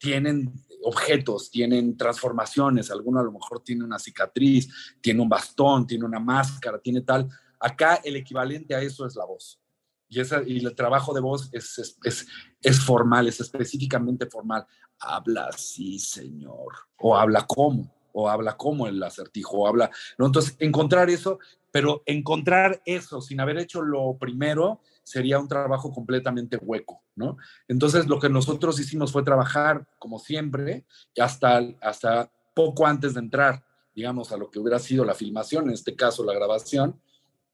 tienen 0.00 0.52
objetos, 0.82 1.50
tienen 1.50 1.96
transformaciones, 1.96 2.90
alguno 2.90 3.20
a 3.20 3.22
lo 3.22 3.32
mejor 3.32 3.62
tiene 3.62 3.84
una 3.84 3.98
cicatriz, 3.98 4.96
tiene 5.00 5.20
un 5.20 5.28
bastón, 5.28 5.86
tiene 5.86 6.06
una 6.06 6.18
máscara, 6.18 6.78
tiene 6.78 7.02
tal. 7.02 7.28
Acá 7.60 8.00
el 8.02 8.16
equivalente 8.16 8.74
a 8.74 8.80
eso 8.80 9.06
es 9.06 9.14
la 9.14 9.26
voz. 9.26 9.60
Y, 10.08 10.18
esa, 10.18 10.42
y 10.44 10.64
el 10.64 10.74
trabajo 10.74 11.12
de 11.12 11.20
voz 11.20 11.50
es, 11.52 11.96
es, 12.02 12.26
es, 12.62 12.80
formal, 12.80 13.28
es 13.28 13.40
específicamente 13.40 14.26
formal. 14.26 14.66
Habla 14.98 15.50
así, 15.52 15.98
señor. 15.98 16.72
O 16.96 17.14
habla 17.14 17.46
como, 17.46 17.94
o 18.12 18.28
habla 18.28 18.56
como 18.56 18.86
el 18.86 19.00
acertijo, 19.02 19.58
o 19.58 19.66
habla. 19.68 19.90
¿no? 20.18 20.26
Entonces, 20.26 20.56
encontrar 20.58 21.10
eso, 21.10 21.38
pero 21.70 22.02
encontrar 22.06 22.82
eso 22.86 23.20
sin 23.20 23.38
haber 23.38 23.58
hecho 23.58 23.82
lo 23.82 24.16
primero 24.18 24.80
sería 25.10 25.40
un 25.40 25.48
trabajo 25.48 25.90
completamente 25.90 26.56
hueco, 26.56 27.02
¿no? 27.16 27.36
Entonces, 27.66 28.06
lo 28.06 28.20
que 28.20 28.28
nosotros 28.28 28.78
hicimos 28.78 29.10
fue 29.10 29.24
trabajar, 29.24 29.86
como 29.98 30.20
siempre, 30.20 30.84
hasta, 31.18 31.60
hasta 31.80 32.30
poco 32.54 32.86
antes 32.86 33.14
de 33.14 33.20
entrar, 33.20 33.64
digamos, 33.92 34.30
a 34.30 34.36
lo 34.36 34.48
que 34.48 34.60
hubiera 34.60 34.78
sido 34.78 35.04
la 35.04 35.14
filmación, 35.14 35.66
en 35.66 35.74
este 35.74 35.96
caso 35.96 36.22
la 36.24 36.32
grabación 36.32 37.00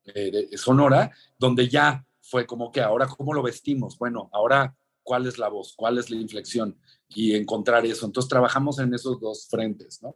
eh, 0.05 0.51
sonora, 0.57 1.11
donde 1.39 1.67
ya 1.69 2.07
fue 2.21 2.47
como 2.47 2.71
que 2.71 2.83
ahora, 2.83 3.07
¿cómo 3.07 3.33
lo 3.33 3.43
vestimos? 3.43 3.97
Bueno, 3.97 4.29
ahora, 4.35 4.77
¿cuál 5.03 5.27
es 5.27 5.39
la 5.39 5.49
voz? 5.49 5.73
¿Cuál 5.75 5.97
es 5.97 6.11
la 6.11 6.17
inflexión? 6.17 6.79
Y 7.09 7.35
encontrar 7.35 7.87
eso. 7.87 8.05
Entonces, 8.05 8.29
trabajamos 8.29 8.79
en 8.81 8.93
esos 8.93 9.19
dos 9.19 9.49
frentes, 9.49 10.03
¿no? 10.03 10.15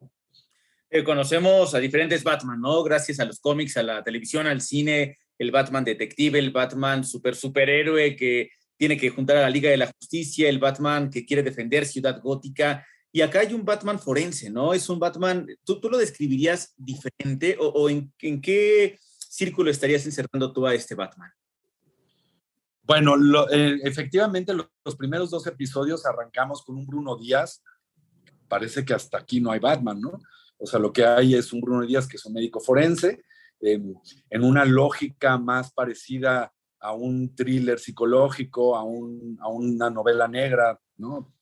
Eh, 0.91 1.05
conocemos 1.05 1.75
a 1.75 1.79
diferentes 1.79 2.23
Batman, 2.23 2.61
¿no? 2.61 2.83
Gracias 2.83 3.19
a 3.21 3.25
los 3.25 3.41
cómics, 3.41 3.79
a 3.79 3.83
la 3.83 4.03
televisión, 4.03 4.47
al 4.47 4.61
cine, 4.61 5.17
el 5.41 5.51
Batman 5.51 5.85
detective, 5.85 6.39
el 6.39 6.51
Batman 6.51 7.03
super 7.03 7.35
superhéroe 7.35 8.15
que 8.15 8.51
tiene 8.77 8.99
que 8.99 9.09
juntar 9.09 9.39
a 9.39 9.43
la 9.43 9.51
Liga 9.51 9.71
de 9.71 9.79
la 9.79 9.91
Justicia, 9.91 10.51
el 10.51 10.59
Batman 10.59 11.09
que 11.09 11.25
quiere 11.25 11.43
defender 11.43 11.87
Ciudad 11.87 12.21
Gótica. 12.21 12.87
Y 13.11 13.23
acá 13.23 13.41
hay 13.41 13.55
un 13.55 13.65
Batman 13.65 13.99
forense, 13.99 14.51
¿no? 14.51 14.75
Es 14.75 14.91
un 14.91 14.99
Batman, 14.99 15.47
¿tú, 15.65 15.81
tú 15.81 15.89
lo 15.89 15.97
describirías 15.97 16.75
diferente 16.77 17.57
o, 17.59 17.89
en, 17.89 18.13
qué 18.43 18.99
círculo 19.31 19.71
estarías 19.71 20.05
encerrando 20.05 20.53
tú 20.53 20.67
a 20.67 20.75
este 20.75 20.95
Batman? 20.95 21.31
Bueno, 22.83 23.17
eh, 23.51 23.79
efectivamente 23.83 24.53
los, 24.53 24.67
los 24.85 24.97
primeros 24.97 25.31
dos 25.31 25.47
episodios 25.47 26.05
arrancamos 26.05 26.63
con 26.63 26.77
un 26.77 26.87
Bruno 26.87 27.17
Díaz. 27.17 27.63
Parece 28.47 28.85
que 28.85 28.93
hasta 28.93 29.17
aquí 29.17 29.41
no 29.41 29.51
hay 29.51 29.59
Batman, 29.59 30.03
¿no? 30.03 30.21
O 30.59 30.67
sea, 30.67 30.79
lo 30.79 30.93
que 30.93 31.07
hay 31.07 31.35
es 31.35 31.51
un 31.55 31.63
Bruno 31.63 31.87
Díaz 31.87 32.07
que 32.07 32.19
es 32.19 32.27
un 32.27 32.35
médico 32.35 32.61
forense, 32.61 33.23
en, 33.61 34.43
una 34.43 34.65
lógica 34.65 35.39
más 35.39 35.73
parecida 35.73 36.53
a 36.79 36.93
un 36.93 37.35
thriller 37.35 37.79
psicológico, 37.79 38.77
a, 38.77 38.83
un, 38.83 39.39
a 39.41 39.49
una 39.49 39.91
novela 39.91 40.27
negra, 40.27 40.79
¿no? 40.97 41.33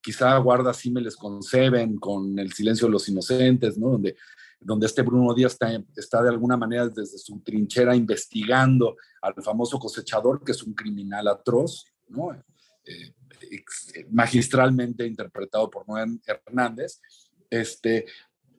Quizá 0.00 0.36
guarda 0.38 0.72
símiles 0.72 1.16
con 1.16 1.42
Seven, 1.42 1.96
con 1.98 2.38
El 2.38 2.52
silencio 2.52 2.86
de 2.86 2.92
los 2.92 3.08
inocentes, 3.08 3.76
¿no? 3.76 3.90
Donde, 3.90 4.16
donde 4.60 4.86
este 4.86 5.02
Bruno 5.02 5.34
Díaz 5.34 5.52
está, 5.52 5.82
está 5.96 6.22
de 6.22 6.30
alguna 6.30 6.56
manera 6.56 6.88
desde 6.88 7.18
su 7.18 7.40
trinchera 7.40 7.94
investigando 7.94 8.96
al 9.20 9.34
famoso 9.42 9.78
cosechador, 9.78 10.42
que 10.42 10.52
es 10.52 10.62
un 10.62 10.74
criminal 10.74 11.28
atroz, 11.28 11.84
¿no? 12.08 12.32
Eh, 12.84 13.14
magistralmente 14.10 15.06
interpretado 15.06 15.68
por 15.68 15.86
Noé 15.88 16.06
Hernández. 16.24 17.00
Este, 17.50 18.06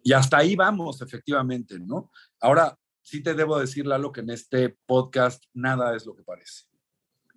y 0.04 0.14
hasta 0.14 0.38
ahí 0.38 0.56
vamos, 0.56 1.02
efectivamente, 1.02 1.80
¿no? 1.80 2.12
Ahora, 2.40 2.78
sí 3.08 3.24
te 3.24 3.34
debo 3.34 3.58
decir, 3.58 3.86
Lalo, 3.86 4.12
que 4.12 4.20
en 4.20 4.32
este 4.32 4.76
podcast 4.86 5.46
nada 5.54 5.96
es 5.96 6.06
lo 6.06 6.14
que 6.14 6.24
parece. 6.24 6.66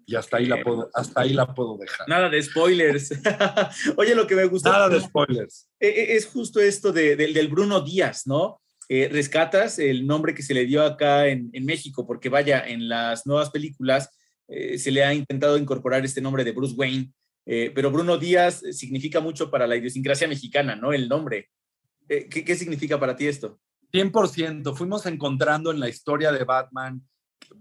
Y 0.05 0.17
hasta 0.17 0.39
ahí, 0.39 0.47
la 0.47 0.61
puedo, 0.61 0.91
hasta 0.93 1.21
ahí 1.21 1.33
la 1.33 1.55
puedo 1.55 1.79
dejar. 1.79 2.09
Nada 2.09 2.29
de 2.29 2.43
spoilers. 2.43 3.13
Oye, 3.97 4.17
lo 4.17 4.27
que 4.27 4.35
me 4.35 4.47
gusta. 4.47 4.71
Nada 4.71 4.89
de 4.89 5.01
spoilers. 5.01 5.71
Es 5.79 6.27
justo 6.27 6.59
esto 6.59 6.91
de, 6.91 7.15
de, 7.15 7.33
del 7.33 7.47
Bruno 7.47 7.81
Díaz, 7.83 8.27
¿no? 8.27 8.61
Eh, 8.89 9.09
rescatas 9.09 9.79
el 9.79 10.05
nombre 10.09 10.35
que 10.35 10.43
se 10.43 10.55
le 10.55 10.67
dio 10.67 10.83
acá 10.83 11.29
en, 11.29 11.51
en 11.53 11.65
México, 11.65 12.05
porque 12.05 12.29
vaya, 12.29 12.67
en 12.67 12.89
las 12.89 13.25
nuevas 13.25 13.51
películas 13.51 14.11
eh, 14.49 14.77
se 14.79 14.91
le 14.91 15.05
ha 15.05 15.15
intentado 15.15 15.57
incorporar 15.57 16.05
este 16.05 16.21
nombre 16.21 16.43
de 16.43 16.51
Bruce 16.51 16.75
Wayne, 16.75 17.13
eh, 17.47 17.71
pero 17.73 17.93
Bruno 17.93 18.19
Díaz 18.19 18.65
significa 18.73 19.21
mucho 19.21 19.49
para 19.49 19.69
la 19.69 19.77
idiosincrasia 19.77 20.27
mexicana, 20.27 20.75
¿no? 20.75 20.93
El 20.93 21.09
nombre. 21.09 21.51
¿Qué, 22.09 22.29
¿Qué 22.29 22.57
significa 22.57 22.99
para 22.99 23.15
ti 23.15 23.29
esto? 23.29 23.61
100%. 23.93 24.75
Fuimos 24.75 25.07
encontrando 25.07 25.71
en 25.71 25.81
la 25.81 25.89
historia 25.89 26.33
de 26.33 26.45
Batman 26.45 27.03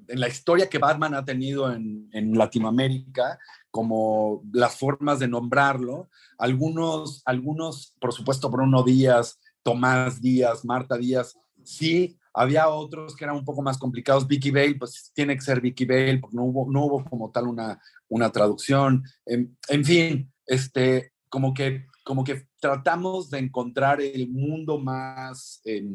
en 0.07 0.19
la 0.19 0.27
historia 0.27 0.69
que 0.69 0.77
Batman 0.77 1.13
ha 1.13 1.25
tenido 1.25 1.71
en, 1.71 2.09
en, 2.11 2.37
Latinoamérica, 2.37 3.39
como 3.71 4.43
las 4.51 4.77
formas 4.77 5.19
de 5.19 5.27
nombrarlo. 5.27 6.09
Algunos, 6.37 7.21
algunos, 7.25 7.95
por 7.99 8.13
supuesto, 8.13 8.49
Bruno 8.49 8.83
Díaz, 8.83 9.39
Tomás 9.63 10.21
Díaz, 10.21 10.65
Marta 10.65 10.97
Díaz, 10.97 11.37
sí. 11.63 12.15
Había 12.33 12.69
otros 12.69 13.15
que 13.15 13.25
eran 13.25 13.37
un 13.37 13.45
poco 13.45 13.61
más 13.61 13.77
complicados. 13.77 14.27
Vicky 14.27 14.51
Bale, 14.51 14.75
pues 14.75 15.11
tiene 15.13 15.35
que 15.35 15.41
ser 15.41 15.59
Vicky 15.61 15.85
Bale, 15.85 16.19
porque 16.19 16.35
no 16.35 16.43
hubo, 16.43 16.71
no 16.71 16.85
hubo 16.85 17.03
como 17.03 17.31
tal 17.31 17.47
una, 17.47 17.79
una 18.07 18.31
traducción. 18.31 19.03
En, 19.25 19.57
en 19.67 19.83
fin, 19.83 20.31
este, 20.45 21.13
como 21.27 21.53
que, 21.53 21.85
como 22.09 22.23
que 22.23 22.47
tratamos 22.59 23.29
de 23.29 23.37
encontrar 23.37 24.01
el 24.01 24.29
mundo 24.29 24.79
más, 24.79 25.61
eh, 25.63 25.85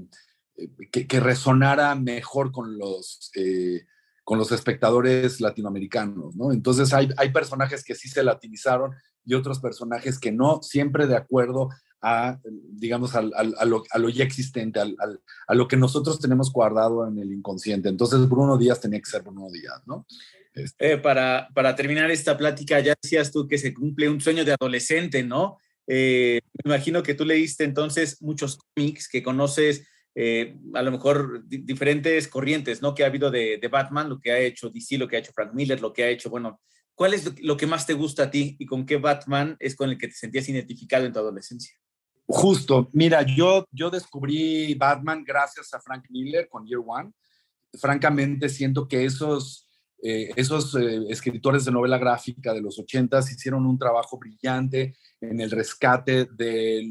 que, 0.92 1.18
resonara 1.18 1.92
mejor 1.96 2.53
con 2.53 2.79
los, 2.79 3.33
eh, 3.35 3.85
con 4.22 4.38
los 4.38 4.53
espectadores 4.53 5.40
latinoamericanos, 5.40 6.37
¿no? 6.37 6.53
Entonces 6.53 6.92
hay, 6.92 7.09
hay 7.16 7.33
personajes 7.33 7.83
que 7.83 7.96
sí 7.96 8.09
se 8.09 8.22
latinizaron 8.22 8.92
y 9.24 9.35
otros 9.35 9.59
personajes 9.59 10.20
que 10.20 10.31
no, 10.31 10.62
siempre 10.62 11.09
de 11.09 11.16
acuerdo 11.16 11.70
a, 12.00 12.38
digamos, 12.44 13.16
a, 13.16 13.22
lo, 13.64 14.09
ya 14.09 14.22
existente, 14.22 14.79
a 14.79 15.55
lo 15.57 15.66
que 15.66 15.77
nosotros 15.77 16.20
tenemos 16.20 16.53
guardado 16.53 17.09
en 17.09 17.18
el 17.18 17.33
inconsciente. 17.33 17.88
Entonces 17.88 18.29
Bruno 18.29 18.57
Díaz 18.57 18.81
tenía 18.81 19.00
que 19.00 19.11
ser 19.11 19.22
Bruno 19.22 19.50
Díaz, 19.50 19.83
¿no? 19.85 20.07
Este. 20.55 20.92
Eh, 20.92 20.98
para, 20.98 21.48
para 21.53 21.74
terminar 21.74 22.12
esta 22.12 22.37
plática, 22.37 22.79
ya 22.79 22.94
decías 23.03 23.33
tú 23.33 23.48
que 23.48 23.59
se 23.59 23.74
cumple 23.74 24.09
un 24.09 24.20
sueño 24.20 24.44
de 24.44 24.53
adolescente, 24.53 25.24
¿no? 25.24 25.59
Eh, 25.87 26.40
me 26.64 26.73
imagino 26.73 27.03
que 27.03 27.14
tú 27.14 27.25
leíste 27.25 27.64
entonces 27.64 28.20
muchos 28.23 28.59
cómics, 28.75 29.09
que 29.09 29.23
conoces 29.23 29.87
eh, 30.14 30.57
a 30.75 30.83
lo 30.83 30.92
mejor 30.92 31.44
diferentes 31.47 32.29
corrientes, 32.29 32.81
¿no? 32.81 32.94
Que 32.94 33.05
ha 33.05 33.09
habido 33.09 33.31
de, 33.31 33.59
de, 33.59 33.68
Batman, 33.68 34.09
lo 34.09 34.20
que 34.20 34.31
ha 34.31 34.38
hecho 34.38 34.70
DC, 34.70 34.97
lo 34.97 35.09
que 35.09 35.16
ha 35.16 35.18
hecho 35.18 35.33
Frank 35.33 35.53
Miller, 35.55 35.81
lo 35.81 35.92
que 35.92 36.05
ha 36.05 36.09
hecho, 36.09 36.31
bueno, 36.31 36.61
¿cuál 36.94 37.14
es 37.14 37.40
lo 37.42 37.57
que 37.57 37.66
más 37.66 37.87
te 37.87 37.94
gusta 37.94 38.25
a 38.25 38.31
ti 38.31 38.57
y 38.59 38.66
con 38.66 38.87
qué 38.87 38.97
Batman 38.97 39.57
es 39.59 39.75
con 39.75 39.90
el 39.90 39.99
que 39.99 40.09
te 40.09 40.14
sentías 40.14 40.49
identificado 40.49 41.05
en 41.05 41.12
tu 41.12 41.18
adolescencia? 41.18 41.75
Justo, 42.27 42.88
mira, 42.92 43.23
yo, 43.23 43.66
yo 43.70 43.90
descubrí 43.90 44.75
Batman 44.75 45.25
gracias 45.25 45.75
a 45.75 45.81
Frank 45.81 46.07
Miller 46.09 46.49
con 46.49 46.64
Year 46.66 46.81
One. 46.85 47.11
Francamente, 47.75 48.49
siento 48.49 48.88
que 48.88 49.05
esos, 49.05 49.68
eh, 50.07 50.31
esos 50.37 50.75
eh, 50.75 51.07
escritores 51.09 51.64
de 51.64 51.73
novela 51.73 51.97
gráfica 51.97 52.53
de 52.53 52.61
los 52.61 52.79
ochentas 52.79 53.33
hicieron 53.33 53.64
un 53.64 53.79
trabajo 53.79 54.19
brillante 54.19 54.95
en 55.19 55.40
el 55.40 55.51
rescate 55.51 56.27
de 56.27 56.85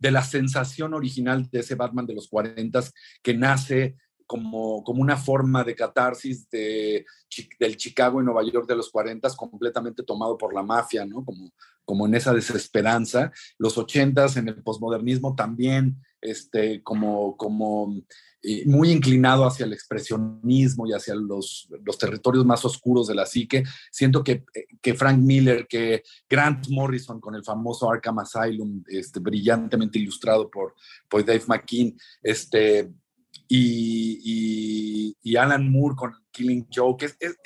la 0.00 0.24
sensación 0.24 0.94
original 0.94 1.50
de 1.50 1.60
ese 1.60 1.74
Batman 1.74 2.06
de 2.06 2.14
los 2.14 2.28
40 2.28 2.80
que 3.22 3.34
nace 3.34 3.96
como, 4.26 4.82
como 4.82 5.02
una 5.02 5.18
forma 5.18 5.62
de 5.62 5.74
catarsis 5.74 6.48
de, 6.48 7.04
del 7.60 7.76
Chicago 7.76 8.20
y 8.20 8.24
Nueva 8.24 8.42
York 8.44 8.66
de 8.66 8.76
los 8.76 8.90
40 8.90 9.28
completamente 9.36 10.02
tomado 10.02 10.38
por 10.38 10.54
la 10.54 10.62
mafia, 10.62 11.04
¿no? 11.04 11.22
Como, 11.22 11.52
como 11.84 12.06
en 12.06 12.14
esa 12.14 12.32
desesperanza. 12.32 13.30
Los 13.58 13.78
80 13.78 14.26
en 14.36 14.48
el 14.48 14.62
posmodernismo 14.62 15.34
también, 15.34 16.02
este, 16.20 16.82
como, 16.82 17.36
como 17.36 17.94
muy 18.66 18.90
inclinado 18.90 19.44
hacia 19.44 19.66
el 19.66 19.72
expresionismo 19.72 20.86
y 20.86 20.92
hacia 20.92 21.14
los, 21.14 21.68
los, 21.84 21.98
territorios 21.98 22.44
más 22.44 22.64
oscuros 22.64 23.08
de 23.08 23.14
la 23.14 23.26
psique. 23.26 23.64
Siento 23.90 24.22
que, 24.22 24.44
que, 24.80 24.94
Frank 24.94 25.18
Miller, 25.18 25.66
que 25.66 26.02
Grant 26.28 26.68
Morrison 26.68 27.20
con 27.20 27.34
el 27.34 27.44
famoso 27.44 27.90
Arkham 27.90 28.20
Asylum, 28.20 28.84
este, 28.86 29.20
brillantemente 29.20 29.98
ilustrado 29.98 30.50
por, 30.50 30.74
por 31.08 31.24
Dave 31.24 31.42
McKean, 31.48 31.96
este, 32.22 32.92
y, 33.48 34.20
y, 34.24 35.16
y, 35.22 35.36
Alan 35.36 35.70
Moore 35.70 35.96
con 35.96 36.12
Killing 36.30 36.66
Joke, 36.72 37.04
es, 37.04 37.16
es, 37.20 37.36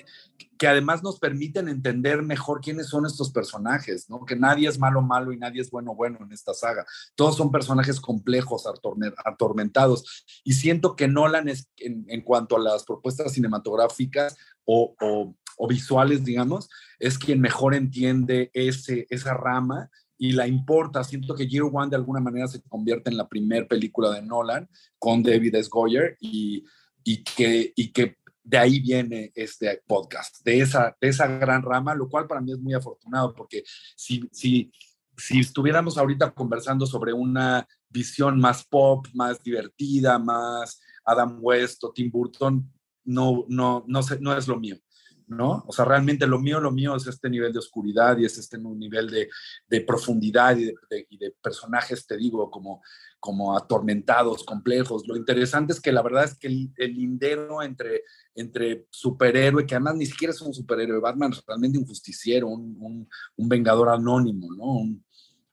que 0.61 0.69
además 0.69 1.03
nos 1.03 1.19
permiten 1.19 1.69
entender 1.69 2.23
mejor 2.23 2.61
quiénes 2.61 2.89
son 2.89 3.07
estos 3.07 3.33
personajes, 3.33 4.11
¿no? 4.11 4.27
Que 4.27 4.37
nadie 4.37 4.69
es 4.69 4.79
malo 4.79 5.01
malo 5.01 5.33
y 5.33 5.39
nadie 5.39 5.63
es 5.63 5.71
bueno 5.71 5.95
bueno 5.95 6.19
en 6.21 6.33
esta 6.33 6.53
saga. 6.53 6.85
Todos 7.15 7.39
son 7.39 7.51
personajes 7.51 7.99
complejos, 7.99 8.65
atormentados. 9.25 10.27
Y 10.45 10.53
siento 10.53 10.97
que 10.97 11.09
Nolan 11.09 11.49
es, 11.49 11.71
en, 11.79 12.21
cuanto 12.21 12.57
a 12.57 12.61
las 12.61 12.85
propuestas 12.85 13.33
cinematográficas 13.33 14.37
o, 14.67 14.95
o, 15.01 15.35
o, 15.57 15.67
visuales, 15.67 16.25
digamos, 16.25 16.69
es 16.99 17.17
quien 17.17 17.41
mejor 17.41 17.75
entiende 17.75 18.51
ese, 18.53 19.07
esa 19.09 19.33
rama 19.33 19.89
y 20.19 20.33
la 20.33 20.47
importa. 20.47 21.05
Siento 21.05 21.35
que 21.35 21.49
Year 21.49 21.71
One 21.73 21.89
de 21.89 21.97
alguna 21.97 22.21
manera 22.21 22.49
se 22.49 22.61
convierte 22.61 23.09
en 23.09 23.17
la 23.17 23.31
primera 23.31 23.67
película 23.67 24.11
de 24.11 24.21
Nolan 24.21 24.69
con 24.99 25.23
David 25.23 25.55
S. 25.55 25.71
Goyer 25.73 26.19
y, 26.21 26.67
y, 27.03 27.25
que, 27.25 27.73
y 27.75 27.93
que 27.93 28.19
de 28.43 28.59
ahí 28.59 28.81
viene 28.81 29.33
este 29.35 29.83
podcast, 29.87 30.43
de 30.45 30.61
esa, 30.61 30.97
de 31.01 31.09
esa 31.09 31.27
gran 31.27 31.63
rama, 31.63 31.95
lo 31.95 32.09
cual 32.09 32.27
para 32.27 32.41
mí 32.41 32.53
es 32.53 32.59
muy 32.59 32.75
afortunado, 32.75 33.35
porque 33.35 33.63
si, 33.97 34.29
si, 34.33 34.73
si 35.17 35.41
estuviéramos 35.41 35.99
ahorita 35.99 36.31
conversando 36.33 36.87
sobre 36.87 37.13
una 37.13 37.67
visión 37.89 38.39
más 38.39 38.65
pop, 38.65 39.07
más 39.15 39.43
divertida, 39.43 40.19
más 40.19 40.81
Adam 41.05 41.39
West 41.41 41.85
o 41.85 41.93
Tim 41.93 42.11
Burton, 42.11 42.73
no, 43.05 43.45
no, 43.49 43.85
no, 43.87 44.01
no 44.21 44.37
es 44.37 44.49
lo 44.49 44.59
mío. 44.59 44.77
¿No? 45.31 45.65
O 45.69 45.73
sea, 45.73 45.85
realmente 45.85 46.27
lo 46.27 46.41
mío, 46.41 46.61
lo 46.61 46.73
mío 46.73 46.97
es 46.97 47.07
este 47.07 47.31
nivel 47.31 47.53
de 47.53 47.61
oscuridad 47.61 48.19
y 48.19 48.25
es 48.25 48.37
este 48.37 48.59
nivel 48.59 49.09
de, 49.69 49.81
profundidad 49.83 50.57
y 50.57 50.67
de, 50.67 51.35
personajes, 51.41 52.05
te 52.07 52.17
digo, 52.17 52.51
como, 52.51 53.57
atormentados, 53.57 54.45
complejos. 54.45 55.07
Lo 55.07 55.17
interesante 55.17 55.73
es 55.73 55.81
que 55.81 55.93
la 55.93 56.03
verdad 56.03 56.25
es 56.25 56.35
que 56.35 56.49
el, 56.49 56.95
lindero 56.95 57.63
entre, 57.63 58.03
entre 58.35 58.87
superhéroe, 58.91 59.67
que 59.67 59.77
además 59.77 59.95
ni 59.95 60.07
siquiera 60.07 60.33
es 60.33 60.41
un 60.41 60.53
superhéroe, 60.53 60.99
Batman 60.99 61.33
es 61.33 61.43
realmente 61.47 61.79
un 61.79 61.87
justiciero, 61.87 62.49
un, 62.49 63.09
vengador 63.37 63.91
anónimo, 63.91 64.53
¿no? 64.53 64.65
Un, 64.65 65.05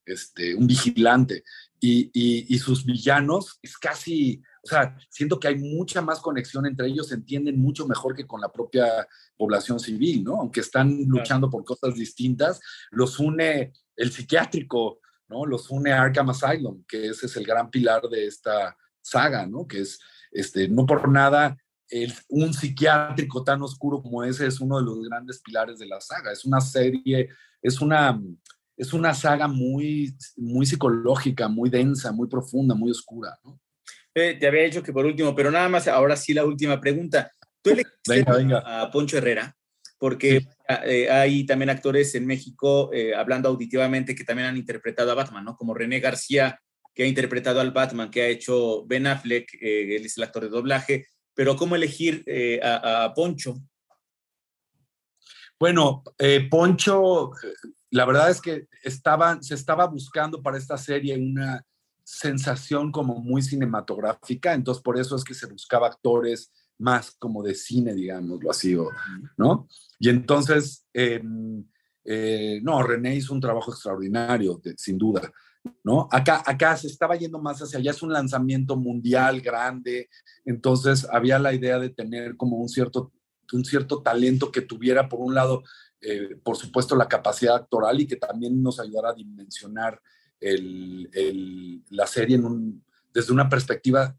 este, 0.05 0.55
vigilante. 0.55 1.43
Y 1.79 2.57
sus 2.57 2.83
villanos 2.83 3.59
es 3.61 3.77
casi, 3.77 4.41
o 4.67 4.69
sea, 4.69 4.97
siento 5.09 5.39
que 5.39 5.47
hay 5.47 5.55
mucha 5.55 6.01
más 6.01 6.19
conexión 6.19 6.65
entre 6.65 6.87
ellos, 6.87 7.07
se 7.07 7.15
entienden 7.15 7.57
mucho 7.57 7.87
mejor 7.87 8.13
que 8.13 8.27
con 8.27 8.41
la 8.41 8.51
propia 8.51 9.07
población 9.37 9.79
civil, 9.79 10.25
¿no? 10.25 10.41
Aunque 10.41 10.59
están 10.59 11.05
luchando 11.05 11.49
por 11.49 11.63
cosas 11.63 11.95
distintas, 11.95 12.59
los 12.91 13.17
une 13.17 13.71
el 13.95 14.11
psiquiátrico, 14.11 14.99
¿no? 15.29 15.45
Los 15.45 15.69
une 15.69 15.93
Arkham 15.93 16.31
Asylum, 16.31 16.83
que 16.85 17.07
ese 17.07 17.27
es 17.27 17.37
el 17.37 17.45
gran 17.45 17.71
pilar 17.71 18.01
de 18.09 18.27
esta 18.27 18.75
saga, 19.01 19.47
¿no? 19.47 19.65
Que 19.65 19.79
es, 19.79 19.99
este, 20.31 20.67
no 20.67 20.85
por 20.85 21.07
nada, 21.07 21.55
el, 21.87 22.13
un 22.27 22.53
psiquiátrico 22.53 23.45
tan 23.45 23.61
oscuro 23.61 24.01
como 24.01 24.21
ese 24.25 24.47
es 24.47 24.59
uno 24.59 24.79
de 24.79 24.83
los 24.83 25.01
grandes 25.07 25.39
pilares 25.41 25.79
de 25.79 25.87
la 25.87 26.01
saga. 26.01 26.33
Es 26.33 26.43
una 26.43 26.59
serie, 26.59 27.29
es 27.61 27.79
una, 27.79 28.21
es 28.75 28.91
una 28.91 29.13
saga 29.13 29.47
muy, 29.47 30.13
muy 30.35 30.65
psicológica, 30.65 31.47
muy 31.47 31.69
densa, 31.69 32.11
muy 32.11 32.27
profunda, 32.27 32.75
muy 32.75 32.91
oscura, 32.91 33.39
¿no? 33.45 33.57
Te 34.17 34.47
había 34.47 34.63
dicho 34.63 34.81
que 34.81 34.93
por 34.93 35.05
último, 35.05 35.35
pero 35.35 35.51
nada 35.51 35.69
más, 35.69 35.87
ahora 35.87 36.15
sí 36.15 36.33
la 36.33 36.45
última 36.45 36.79
pregunta. 36.79 37.31
¿Tú 37.61 37.71
elegiste 37.71 37.97
venga, 38.07 38.33
venga. 38.35 38.81
a 38.81 38.89
Poncho 38.89 39.17
Herrera? 39.17 39.55
Porque 39.99 40.39
sí. 40.39 40.47
eh, 40.85 41.09
hay 41.09 41.45
también 41.45 41.69
actores 41.69 42.15
en 42.15 42.25
México, 42.25 42.91
eh, 42.93 43.13
hablando 43.13 43.49
auditivamente, 43.49 44.15
que 44.15 44.23
también 44.23 44.47
han 44.47 44.57
interpretado 44.57 45.11
a 45.11 45.15
Batman, 45.15 45.45
¿no? 45.45 45.55
Como 45.55 45.73
René 45.73 45.99
García, 45.99 46.59
que 46.93 47.03
ha 47.03 47.07
interpretado 47.07 47.59
al 47.61 47.71
Batman, 47.71 48.09
que 48.09 48.21
ha 48.23 48.27
hecho 48.27 48.85
Ben 48.87 49.07
Affleck, 49.07 49.53
eh, 49.61 49.95
él 49.95 50.05
es 50.05 50.17
el 50.17 50.23
actor 50.23 50.43
de 50.43 50.49
doblaje, 50.49 51.05
pero 51.35 51.55
¿cómo 51.55 51.75
elegir 51.75 52.25
a, 52.63 53.03
a, 53.03 53.13
Poncho? 53.13 53.55
Bueno, 55.59 56.03
Poncho, 56.49 57.31
la 57.91 58.05
verdad 58.05 58.31
es 58.31 58.41
que 58.41 58.65
se 58.81 59.53
estaba 59.53 59.85
buscando 59.85 60.41
para 60.41 60.57
esta 60.57 60.77
serie 60.77 61.15
una 61.15 61.63
sensación 62.07 62.89
como 62.89 63.19
muy 63.19 63.41
cinematográfica, 63.41 64.53
entonces 64.53 64.81
por 64.81 64.97
eso 64.97 65.17
es 65.17 65.25
que 65.25 65.33
se 65.33 65.45
buscaba 65.45 65.87
actores 65.87 66.53
más 66.77 67.11
como 67.19 67.43
de 67.43 67.53
cine, 67.53 67.93
digámoslo 67.93 68.49
así, 68.49 68.77
¿no? 69.35 69.67
Y 69.99 70.07
entonces, 70.07 70.85
eh, 70.93 71.21
eh, 72.05 72.61
no, 72.63 72.81
René 72.81 73.13
hizo 73.13 73.33
un 73.33 73.41
trabajo 73.41 73.73
extraordinario, 73.73 74.57
de, 74.63 74.73
sin 74.77 74.97
duda, 74.97 75.33
¿no? 75.83 76.07
Acá, 76.09 76.41
acá 76.45 76.77
se 76.77 76.87
estaba 76.87 77.17
yendo 77.17 77.41
más 77.41 77.61
hacia 77.61 77.79
allá, 77.79 77.91
es 77.91 78.01
un 78.01 78.13
lanzamiento 78.13 78.77
mundial 78.77 79.41
grande, 79.41 80.07
entonces 80.45 81.05
había 81.11 81.39
la 81.39 81.53
idea 81.53 81.77
de 81.77 81.89
tener 81.89 82.37
como 82.37 82.55
un 82.55 82.69
cierto, 82.69 83.11
un 83.51 83.65
cierto 83.65 84.01
talento 84.01 84.49
que 84.49 84.61
tuviera, 84.61 85.09
por 85.09 85.19
un 85.19 85.35
lado, 85.35 85.61
eh, 85.99 86.37
por 86.41 86.55
supuesto, 86.55 86.95
la 86.95 87.09
capacidad 87.09 87.57
actoral 87.57 87.99
y 87.99 88.07
que 88.07 88.15
también 88.15 88.63
nos 88.63 88.79
ayudara 88.79 89.09
a 89.09 89.13
dimensionar 89.13 89.99
la 90.39 92.07
serie 92.07 92.39
desde 93.13 93.33
una 93.33 93.49
perspectiva 93.49 94.15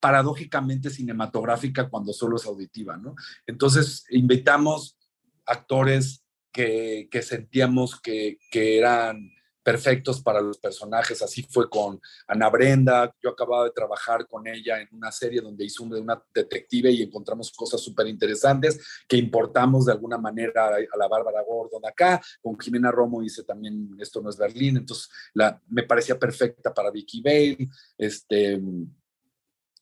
paradójicamente 0.00 0.90
cinematográfica 0.90 1.88
cuando 1.88 2.12
solo 2.12 2.36
es 2.36 2.44
auditiva. 2.46 3.00
Entonces, 3.46 4.04
invitamos 4.10 4.98
actores 5.46 6.24
que, 6.52 7.08
sentíamos 7.22 8.00
que, 8.00 8.38
eran 8.52 9.32
perfectos 9.62 10.20
para 10.20 10.40
los 10.40 10.58
personajes. 10.58 11.22
Así 11.22 11.42
fue 11.42 11.68
con 11.68 12.00
Ana 12.26 12.50
Brenda. 12.50 13.14
Yo 13.22 13.30
acababa 13.30 13.64
de 13.64 13.70
trabajar 13.70 14.26
con 14.26 14.46
ella 14.46 14.80
en 14.80 14.88
una 14.92 15.12
serie 15.12 15.40
donde 15.40 15.64
hizo 15.64 15.84
una 15.84 16.22
detective 16.34 16.90
y 16.90 17.02
encontramos 17.02 17.52
cosas 17.52 17.80
súper 17.80 18.06
interesantes 18.06 19.04
que 19.08 19.16
importamos 19.16 19.86
de 19.86 19.92
alguna 19.92 20.18
manera 20.18 20.68
a, 20.68 20.96
la 20.96 21.08
Bárbara 21.08 21.42
Gordon 21.46 21.84
acá. 21.86 22.20
Con 22.40 22.58
Jimena 22.58 22.90
Romo 22.90 23.22
hice 23.22 23.44
también 23.44 23.96
Esto 23.98 24.20
no 24.20 24.30
es 24.30 24.36
Berlín. 24.36 24.76
Entonces 24.76 25.08
la, 25.34 25.60
me 25.68 25.84
parecía 25.84 26.18
perfecta 26.18 26.72
para 26.72 26.90
Vicky 26.90 27.22
Bale. 27.22 27.68
Este, 27.96 28.60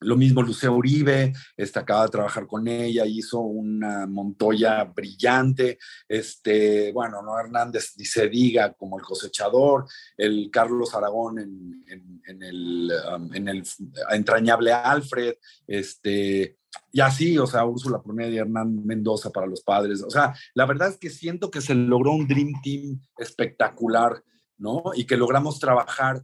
lo 0.01 0.17
mismo 0.17 0.43
Lucía 0.43 0.71
Uribe, 0.71 1.33
este, 1.57 1.79
acaba 1.79 2.05
de 2.05 2.11
trabajar 2.11 2.47
con 2.47 2.67
ella, 2.67 3.05
hizo 3.07 3.41
una 3.41 4.07
Montoya 4.07 4.85
brillante, 4.85 5.79
este, 6.09 6.93
bueno, 6.93 7.23
no 7.23 7.39
Hernández 7.39 7.95
ni 7.97 8.05
se 8.05 8.29
diga 8.29 8.73
como 8.73 8.99
el 8.99 9.05
cosechador, 9.05 9.87
el 10.17 10.51
Carlos 10.51 10.95
Aragón 10.95 11.39
en, 11.39 12.43
el, 12.43 12.91
um, 13.15 13.31
entrañable 14.11 14.73
Alfred, 14.73 15.35
este, 15.67 16.57
y 16.93 17.01
así, 17.01 17.37
o 17.39 17.47
sea, 17.47 17.65
Úrsula 17.65 18.03
Pruneda 18.03 18.31
y 18.31 18.39
Hernán 18.39 18.85
Mendoza 18.85 19.31
para 19.31 19.47
los 19.47 19.63
padres. 19.63 20.03
O 20.03 20.11
sea, 20.11 20.35
la 20.55 20.67
verdad 20.67 20.89
es 20.89 20.99
que 20.99 21.11
siento 21.11 21.51
que 21.51 21.61
se 21.61 21.75
logró 21.75 22.13
un 22.13 22.27
Dream 22.27 22.53
Team 22.63 23.01
espectacular, 23.19 24.23
¿no? 24.57 24.83
Y 24.95 25.05
que 25.05 25.17
logramos 25.17 25.59
trabajar 25.59 26.23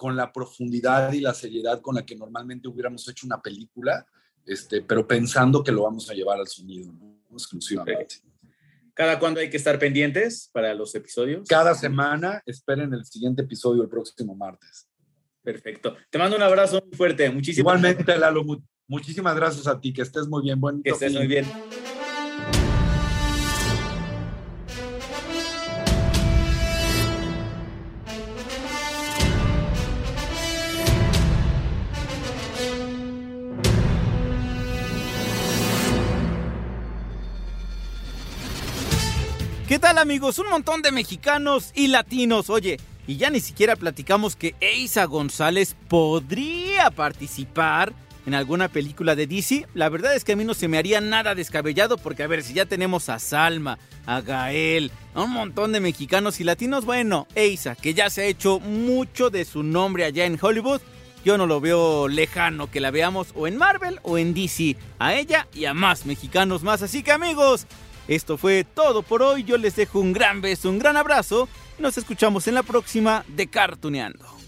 con 0.00 0.16
la 0.16 0.32
profundidad 0.32 1.12
y 1.12 1.20
la 1.20 1.34
seriedad 1.34 1.82
con 1.82 1.94
la 1.94 2.06
que 2.06 2.16
normalmente 2.16 2.66
hubiéramos 2.68 3.06
hecho 3.06 3.26
una 3.26 3.38
película, 3.38 4.06
este, 4.46 4.80
pero 4.80 5.06
pensando 5.06 5.62
que 5.62 5.72
lo 5.72 5.82
vamos 5.82 6.08
a 6.08 6.14
llevar 6.14 6.40
al 6.40 6.48
sonido, 6.48 6.90
¿no? 6.90 7.20
exclusivamente. 7.30 8.14
¿Cada 8.94 9.18
cuándo 9.18 9.40
hay 9.40 9.50
que 9.50 9.58
estar 9.58 9.78
pendientes 9.78 10.48
para 10.54 10.72
los 10.72 10.94
episodios? 10.94 11.46
Cada 11.46 11.74
semana, 11.74 12.42
esperen 12.46 12.94
el 12.94 13.04
siguiente 13.04 13.42
episodio 13.42 13.82
el 13.82 13.90
próximo 13.90 14.34
martes. 14.34 14.88
Perfecto. 15.42 15.94
Te 16.08 16.16
mando 16.16 16.34
un 16.34 16.42
abrazo 16.44 16.82
muy 16.82 16.96
fuerte. 16.96 17.28
Muchísimas 17.28 17.58
Igualmente, 17.58 18.16
Lalo, 18.16 18.42
muchísimas 18.86 19.36
gracias 19.36 19.66
a 19.66 19.78
ti. 19.78 19.92
Que 19.92 20.00
estés 20.00 20.26
muy 20.26 20.42
bien. 20.44 20.58
Buen 20.58 20.82
que 20.82 20.92
estés 20.92 21.12
muy 21.12 21.26
bien. 21.26 21.44
Amigos? 39.98 40.38
Un 40.38 40.48
montón 40.48 40.82
de 40.82 40.92
mexicanos 40.92 41.72
y 41.74 41.88
latinos, 41.88 42.50
oye, 42.50 42.78
y 43.06 43.16
ya 43.16 43.30
ni 43.30 43.40
siquiera 43.40 43.76
platicamos 43.76 44.36
que 44.36 44.54
Eiza 44.60 45.04
González 45.04 45.76
podría 45.88 46.90
participar 46.90 47.92
en 48.26 48.34
alguna 48.34 48.68
película 48.68 49.16
de 49.16 49.26
DC. 49.26 49.66
La 49.74 49.88
verdad 49.88 50.14
es 50.14 50.24
que 50.24 50.32
a 50.32 50.36
mí 50.36 50.44
no 50.44 50.54
se 50.54 50.68
me 50.68 50.78
haría 50.78 51.00
nada 51.00 51.34
descabellado 51.34 51.98
porque 51.98 52.22
a 52.22 52.28
ver, 52.28 52.42
si 52.42 52.54
ya 52.54 52.66
tenemos 52.66 53.08
a 53.08 53.18
Salma, 53.18 53.78
a 54.06 54.20
Gael, 54.20 54.92
a 55.14 55.22
un 55.22 55.32
montón 55.32 55.72
de 55.72 55.80
mexicanos 55.80 56.40
y 56.40 56.44
latinos, 56.44 56.84
bueno, 56.84 57.26
Eiza, 57.34 57.74
que 57.74 57.94
ya 57.94 58.10
se 58.10 58.22
ha 58.22 58.26
hecho 58.26 58.60
mucho 58.60 59.30
de 59.30 59.44
su 59.44 59.62
nombre 59.62 60.04
allá 60.04 60.24
en 60.24 60.38
Hollywood, 60.40 60.80
yo 61.24 61.36
no 61.36 61.46
lo 61.46 61.60
veo 61.60 62.08
lejano 62.08 62.70
que 62.70 62.80
la 62.80 62.90
veamos 62.90 63.28
o 63.34 63.46
en 63.46 63.56
Marvel 63.56 63.98
o 64.02 64.18
en 64.18 64.34
DC, 64.34 64.76
a 64.98 65.14
ella 65.14 65.48
y 65.52 65.66
a 65.66 65.74
más 65.74 66.06
mexicanos 66.06 66.62
más. 66.62 66.82
Así 66.82 67.02
que 67.02 67.12
amigos, 67.12 67.66
esto 68.08 68.36
fue 68.36 68.64
todo 68.64 69.02
por 69.02 69.22
hoy. 69.22 69.44
Yo 69.44 69.56
les 69.56 69.76
dejo 69.76 70.00
un 70.00 70.12
gran 70.12 70.40
beso, 70.40 70.68
un 70.68 70.78
gran 70.78 70.96
abrazo. 70.96 71.48
Nos 71.78 71.98
escuchamos 71.98 72.46
en 72.48 72.54
la 72.54 72.62
próxima 72.62 73.24
de 73.28 73.46
Cartuneando. 73.46 74.39